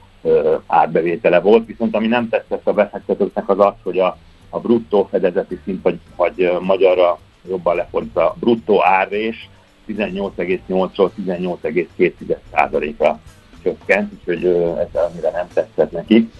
árbevétele 0.68 1.40
volt, 1.40 1.66
viszont 1.66 1.96
ami 1.96 2.08
nem 2.08 2.30
tetszett 2.30 2.68
a 2.68 2.74
befektetőknek 2.74 3.50
az 3.50 3.60
az, 3.60 3.74
hogy 3.84 4.00
a, 4.00 4.18
a 4.50 4.60
bruttó 4.60 5.08
fedezeti 5.12 5.60
szint, 5.64 5.82
vagy, 5.82 6.00
vagy 6.16 6.52
magyarra 6.62 7.20
jobban 7.48 7.76
lefordítva, 7.76 8.30
a 8.30 8.36
bruttó 8.40 8.84
árrés 8.86 9.50
18,8-ról 9.88 11.10
18,2%-ra 11.26 13.20
csökkent, 13.64 14.14
úgyhogy 14.14 14.46
ez 14.80 15.02
annyira 15.02 15.30
nem 15.32 15.48
tetszett 15.54 15.92
nekik. 15.92 16.34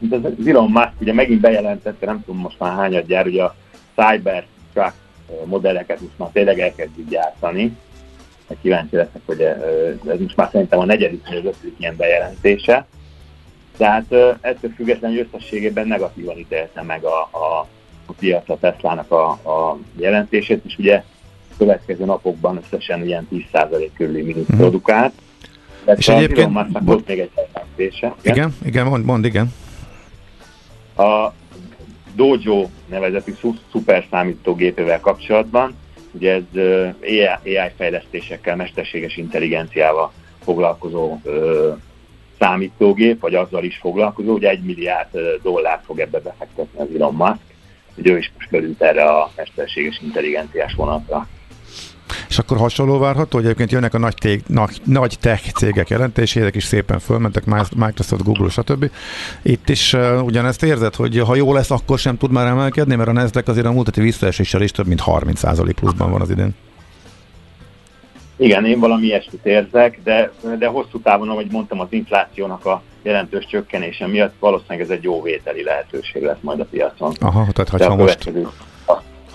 Viszont 0.00 0.24
az 0.24 0.46
Elon 0.46 0.70
Musk 0.70 0.92
ugye 1.00 1.12
megint 1.12 1.40
bejelentette, 1.40 2.06
nem 2.06 2.24
tudom 2.24 2.40
most 2.40 2.58
már 2.58 2.72
hányad 2.72 3.06
gyár, 3.06 3.26
ugye 3.26 3.42
a 3.42 3.54
Cybertruck 3.94 4.94
modelleket 5.44 6.00
most 6.00 6.18
már 6.18 6.28
tényleg 6.32 6.60
elkezdjük 6.60 7.08
gyártani. 7.08 7.76
Kíváncsi 8.62 8.96
leszek, 8.96 9.20
hogy 9.26 9.40
ez 9.40 10.18
most 10.18 10.36
már 10.36 10.48
szerintem 10.52 10.78
a 10.78 10.84
negyedik 10.84 11.28
vagy 11.28 11.36
az 11.36 11.44
ötödik 11.44 11.74
ilyen 11.78 11.96
bejelentése. 11.96 12.86
Tehát 13.78 14.12
ettől 14.40 14.70
függetlenül 14.76 15.28
összességében 15.32 15.86
negatívan 15.86 16.38
ítélte 16.38 16.82
meg 16.82 17.04
a, 17.04 17.20
a, 17.20 17.66
a 18.06 18.12
piac 18.18 18.48
a 18.48 18.58
Tesla-nak 18.58 19.10
a, 19.10 19.28
a 19.30 19.78
jelentését, 19.96 20.64
és 20.66 20.78
ugye 20.78 21.02
következő 21.58 22.04
napokban 22.04 22.60
összesen 22.62 23.06
ilyen 23.06 23.28
10% 23.32 23.88
körüli 23.94 24.22
mínusz 24.22 24.42
uh-huh. 24.42 24.58
produkált. 24.58 25.12
És 25.96 26.08
egyébként... 26.08 26.52
Már 26.52 26.66
volt 26.80 27.06
még 27.06 27.18
egy 27.18 27.30
jelentése. 27.36 28.14
Igen, 28.20 28.34
igen, 28.34 28.54
igen 28.64 28.86
mond, 28.86 29.04
mond, 29.04 29.24
igen. 29.24 29.52
A 30.96 31.32
Dojo 32.14 32.68
nevezetű 32.86 33.34
szuper 33.70 34.06
számítógépével 34.10 35.00
kapcsolatban, 35.00 35.74
ugye 36.12 36.32
ez 36.32 36.42
AI, 37.02 37.56
AI 37.56 37.70
fejlesztésekkel, 37.76 38.56
mesterséges 38.56 39.16
intelligenciával 39.16 40.12
foglalkozó 40.44 41.18
ö, 41.22 41.72
számítógép, 42.38 43.20
vagy 43.20 43.34
azzal 43.34 43.64
is 43.64 43.76
foglalkozó, 43.76 44.32
ugye 44.32 44.48
egy 44.48 44.62
milliárd 44.62 45.08
dollár 45.42 45.80
fog 45.84 45.98
ebbe 46.00 46.20
befektetni 46.20 46.80
az 46.80 46.88
Elon 46.94 47.14
Musk, 47.14 47.40
hogy 47.94 48.08
ő 48.08 48.18
is 48.18 48.32
most 48.36 48.48
került 48.48 48.82
erre 48.82 49.04
a 49.04 49.30
mesterséges 49.36 50.00
intelligenciás 50.02 50.74
vonatra. 50.74 51.28
És 52.28 52.38
akkor 52.38 52.56
hasonló 52.56 52.98
várható, 52.98 53.36
hogy 53.36 53.44
egyébként 53.44 53.70
jönnek 53.70 53.94
a 53.94 53.98
nagy, 53.98 54.14
tég, 54.14 54.42
nagy, 54.46 54.80
nagy 54.84 55.16
tech 55.20 55.52
cégek 55.52 55.88
jelentésének 55.88 56.54
is 56.54 56.64
szépen 56.64 56.98
fölmentek, 56.98 57.44
Microsoft, 57.76 58.22
Google, 58.22 58.48
stb. 58.48 58.90
Itt 59.42 59.68
is 59.68 59.92
uh, 59.92 60.24
ugyanezt 60.24 60.62
érzed, 60.62 60.94
hogy 60.94 61.18
ha 61.18 61.34
jó 61.34 61.52
lesz, 61.52 61.70
akkor 61.70 61.98
sem 61.98 62.16
tud 62.16 62.30
már 62.30 62.46
emelkedni, 62.46 62.94
mert 62.94 63.08
a 63.08 63.12
Nasdaq 63.12 63.50
azért 63.50 63.66
a 63.66 63.72
múlt 63.72 63.86
heti 63.86 64.00
visszaeséssel 64.00 64.62
is 64.62 64.70
több 64.70 64.86
mint 64.86 65.02
30% 65.06 65.72
pluszban 65.74 66.10
van 66.10 66.20
az 66.20 66.30
idén. 66.30 66.54
Igen, 68.40 68.66
én 68.66 68.78
valami 68.78 69.06
ilyesmit 69.06 69.46
érzek, 69.46 69.98
de, 70.04 70.32
de 70.58 70.66
hosszú 70.66 71.00
távon, 71.00 71.28
ahogy 71.28 71.46
mondtam, 71.50 71.80
az 71.80 71.86
inflációnak 71.90 72.64
a 72.64 72.82
jelentős 73.02 73.46
csökkenése 73.46 74.06
miatt 74.06 74.34
valószínűleg 74.38 74.80
ez 74.80 74.90
egy 74.90 75.02
jó 75.02 75.22
vételi 75.22 75.62
lehetőség 75.62 76.22
lesz 76.22 76.40
majd 76.40 76.60
a 76.60 76.64
piacon. 76.64 77.12
Aha, 77.20 77.46
tehát 77.52 77.84
ha 77.84 77.96
most... 77.96 78.24
Következő 78.24 78.48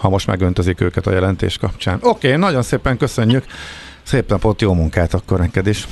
ha 0.04 0.10
most 0.10 0.28
megöntözik 0.28 0.82
őket 0.82 1.08
a 1.08 1.12
jelentés 1.12 1.58
kapcsán. 1.58 2.00
Oké, 2.02 2.28
okay, 2.28 2.40
nagyon 2.40 2.62
szépen 2.62 2.98
köszönjük. 2.98 3.46
Szép 4.04 4.30
napot, 4.30 4.62
jó 4.62 4.74
munkát 4.74 5.14
akkor 5.14 5.40
neked 5.40 5.68
is. 5.68 5.88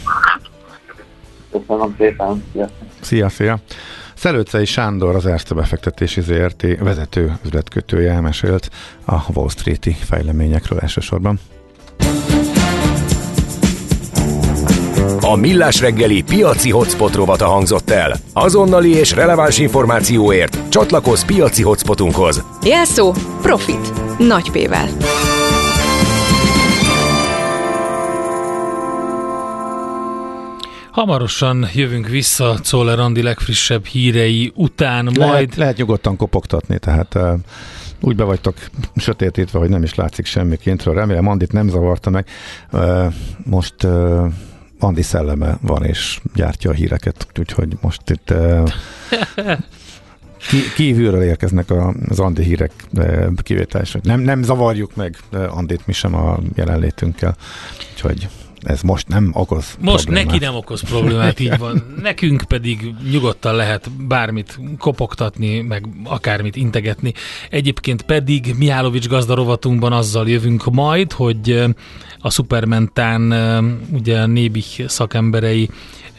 Köszönöm 1.52 1.96
szépen. 1.98 2.44
Szia, 3.00 3.30
szia. 3.30 3.60
Szelőcei 4.14 4.66
Sándor, 4.66 5.16
az 5.16 5.26
Erste 5.26 5.54
befektetési 5.54 6.22
ZRT 6.22 6.66
vezető 6.80 7.38
üzletkötője 7.46 8.12
elmesélt 8.12 8.70
a 9.06 9.16
Wall 9.34 9.50
Street-i 9.50 9.92
fejleményekről 9.92 10.80
elsősorban. 10.80 11.40
A 15.24 15.36
Millás 15.36 15.80
reggeli 15.80 16.24
piaci 16.24 16.72
hotspot 16.72 17.16
rovata 17.16 17.46
hangzott 17.46 17.90
el. 17.90 18.16
Azonnali 18.34 18.90
és 18.96 19.12
releváns 19.12 19.58
információért 19.60 20.70
csatlakozz 20.70 21.24
piaci 21.24 21.64
hotspotunkhoz. 21.64 22.44
Jelszó 22.64 23.14
Profit. 23.42 23.94
Nagy 24.18 24.52
P-vel. 24.52 24.88
Hamarosan 30.92 31.68
jövünk 31.74 32.08
vissza 32.08 32.60
Czoller 32.64 33.00
Andi 33.00 33.22
legfrissebb 33.22 33.86
hírei 33.86 34.52
után, 34.56 35.04
majd... 35.04 35.18
Lehet, 35.18 35.56
lehet 35.56 35.78
nyugodtan 35.78 36.16
kopogtatni, 36.16 36.80
tehát 36.80 37.16
uh, 37.16 37.34
úgy 38.02 38.16
be 38.16 38.24
vagytok 38.24 38.56
sötétítve, 38.96 39.60
hogy 39.60 39.70
nem 39.70 39.84
is 39.84 39.96
látszik 39.96 40.26
semmi 40.26 40.58
kintről. 40.58 40.94
Remélem 40.94 41.28
Andit 41.28 41.52
nem 41.52 41.68
zavarta 41.70 42.10
meg. 42.10 42.28
Uh, 42.72 43.14
most 43.46 43.84
uh, 43.84 44.26
Andi 44.84 45.02
szelleme 45.02 45.58
van, 45.62 45.84
és 45.84 46.22
gyártja 46.36 46.70
a 46.70 46.74
híreket, 46.74 47.28
úgyhogy 47.40 47.78
most 47.82 48.10
itt 48.10 48.30
uh, 48.32 48.70
kívülről 50.76 51.24
érkeznek 51.24 51.72
az 52.10 52.20
Andi 52.20 52.44
hírek 52.44 52.72
kivételés. 53.44 53.98
Nem, 54.04 54.20
nem 54.20 54.44
zavarjuk 54.44 54.96
meg 54.96 55.18
Andit 55.50 55.88
mi 55.88 55.94
sem 55.94 56.16
a 56.16 56.40
jelenlétünkkel. 56.56 57.36
Úgyhogy 57.94 58.28
ez 58.64 58.82
most 58.82 59.08
nem 59.08 59.32
okoz 59.34 59.78
Most 59.80 60.04
problémát. 60.04 60.32
neki 60.32 60.44
nem 60.44 60.56
okoz 60.56 60.82
problémát, 60.82 61.40
így 61.40 61.58
van. 61.58 61.96
Nekünk 62.02 62.44
pedig 62.44 62.94
nyugodtan 63.12 63.56
lehet 63.56 63.92
bármit 63.92 64.60
kopogtatni, 64.78 65.62
meg 65.62 65.86
akármit 66.04 66.56
integetni. 66.56 67.14
Egyébként 67.50 68.02
pedig 68.02 68.54
Mihálovics 68.58 69.08
gazdarovatunkban 69.08 69.94
azzal 69.94 70.30
jövünk 70.30 70.72
majd, 70.72 71.12
hogy 71.12 71.64
a 72.22 72.30
Supermentán 72.30 73.22
ugye 73.92 74.20
a 74.20 74.26
Nébih 74.26 74.88
szakemberei 74.88 75.70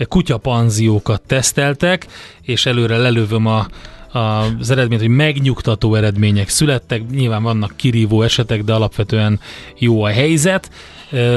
kutyapanziókat 0.08 1.22
teszteltek, 1.26 2.06
és 2.42 2.66
előre 2.66 2.96
lelövöm 2.96 3.46
a 3.46 3.66
az 4.12 4.70
eredményt, 4.70 5.00
hogy 5.00 5.10
megnyugtató 5.10 5.94
eredmények 5.94 6.48
születtek. 6.48 7.10
Nyilván 7.10 7.42
vannak 7.42 7.76
kirívó 7.76 8.22
esetek, 8.22 8.64
de 8.64 8.72
alapvetően 8.72 9.40
jó 9.78 10.02
a 10.02 10.08
helyzet. 10.08 10.70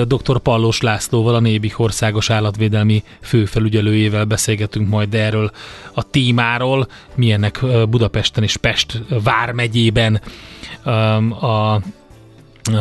Dr. 0.08 0.40
Pallós 0.40 0.82
Lászlóval, 0.82 1.36
a 1.36 1.40
Nébih 1.40 1.80
Országos 1.80 2.30
Állatvédelmi 2.30 3.04
főfelügyelőjével 3.22 4.26
beszélgetünk 4.26 4.90
majd 4.90 5.14
erről 5.14 5.52
a 5.94 6.10
témáról, 6.10 6.88
milyennek 7.16 7.66
Budapesten 7.90 8.44
és 8.44 8.58
Pest 8.58 9.02
vármegyében 9.24 10.22
a 11.42 11.80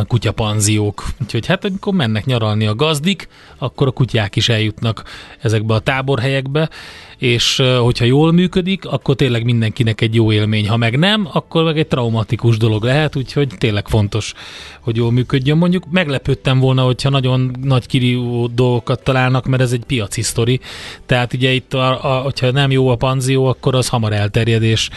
kutyapanziók. 0.07 1.05
Úgyhogy 1.22 1.47
hát 1.47 1.64
amikor 1.64 1.95
mennek 1.95 2.24
nyaralni 2.24 2.66
a 2.66 2.74
gazdik, 2.74 3.28
akkor 3.59 3.87
a 3.87 3.91
kutyák 3.91 4.37
is 4.37 4.49
eljutnak 4.49 5.03
ezekbe 5.41 5.74
a 5.74 5.78
táborhelyekbe, 5.78 6.70
és 7.18 7.62
hogyha 7.80 8.05
jól 8.05 8.32
működik, 8.32 8.87
akkor 8.87 9.14
tényleg 9.14 9.45
mindenkinek 9.45 10.01
egy 10.01 10.14
jó 10.14 10.32
élmény. 10.32 10.68
Ha 10.68 10.76
meg 10.76 10.99
nem, 10.99 11.28
akkor 11.32 11.64
meg 11.64 11.78
egy 11.78 11.87
traumatikus 11.87 12.57
dolog 12.57 12.85
lehet, 12.85 13.16
úgyhogy 13.16 13.49
tényleg 13.59 13.89
fontos, 13.89 14.35
hogy 14.80 14.97
jól 14.97 15.12
működjön. 15.12 15.59
Mondjuk 15.59 15.85
meglepődtem 15.91 16.59
volna, 16.59 16.82
hogyha 16.82 17.11
nagyon 17.11 17.57
nagy 17.62 17.87
kirívó 17.87 18.47
dolgokat 18.47 19.03
találnak, 19.03 19.47
mert 19.47 19.62
ez 19.62 19.72
egy 19.72 19.85
piaci 19.85 20.22
sztori. 20.22 20.61
Tehát 21.07 21.32
ugye 21.32 21.51
itt, 21.51 21.74
a, 21.74 22.16
a, 22.16 22.22
hogyha 22.22 22.51
nem 22.51 22.70
jó 22.70 22.89
a 22.89 22.97
panzió, 22.97 23.47
akkor 23.47 23.74
az 23.74 23.89
hamar 23.89 24.12
elterjedés 24.12 24.91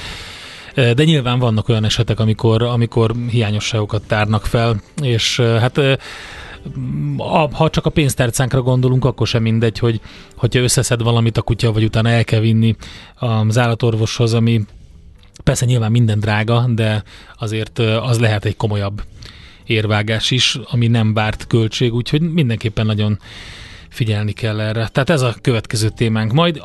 de 0.78 1.04
nyilván 1.04 1.40
vannak 1.40 1.70
olyan 1.70 1.86
esetek, 1.86 2.20
amikor, 2.20 2.64
amikor 2.64 3.16
hiányosságokat 3.30 4.04
tárnak 4.08 4.46
fel, 4.46 4.82
és 5.02 5.40
hát 5.40 5.80
ha 7.52 7.70
csak 7.70 7.86
a 7.86 7.90
pénztárcánkra 7.90 8.62
gondolunk, 8.62 9.06
akkor 9.06 9.28
sem 9.28 9.42
mindegy, 9.42 9.80
hogy 9.80 10.02
hogyha 10.36 10.62
összeszed 10.62 11.02
valamit 11.02 11.38
a 11.38 11.42
kutya, 11.42 11.72
vagy 11.72 11.84
utána 11.84 12.10
el 12.10 12.24
kell 12.24 12.40
vinni 12.40 12.76
az 13.16 13.58
állatorvoshoz, 13.58 14.34
ami 14.34 14.66
persze 15.44 15.66
nyilván 15.66 15.92
minden 15.92 16.20
drága, 16.20 16.66
de 16.70 17.04
azért 17.38 17.80
az 17.80 18.20
lehet 18.20 18.46
egy 18.46 18.56
komolyabb 18.56 19.04
érvágás 19.66 20.32
is, 20.32 20.58
ami 20.72 20.88
nem 20.88 21.14
várt 21.14 21.48
költség, 21.48 21.94
úgyhogy 21.94 22.22
mindenképpen 22.22 22.86
nagyon 22.86 23.20
figyelni 23.90 24.32
kell 24.32 24.60
erre. 24.60 24.88
Tehát 24.88 25.10
ez 25.10 25.22
a 25.22 25.36
következő 25.42 25.90
témánk 25.90 26.34
majd. 26.34 26.62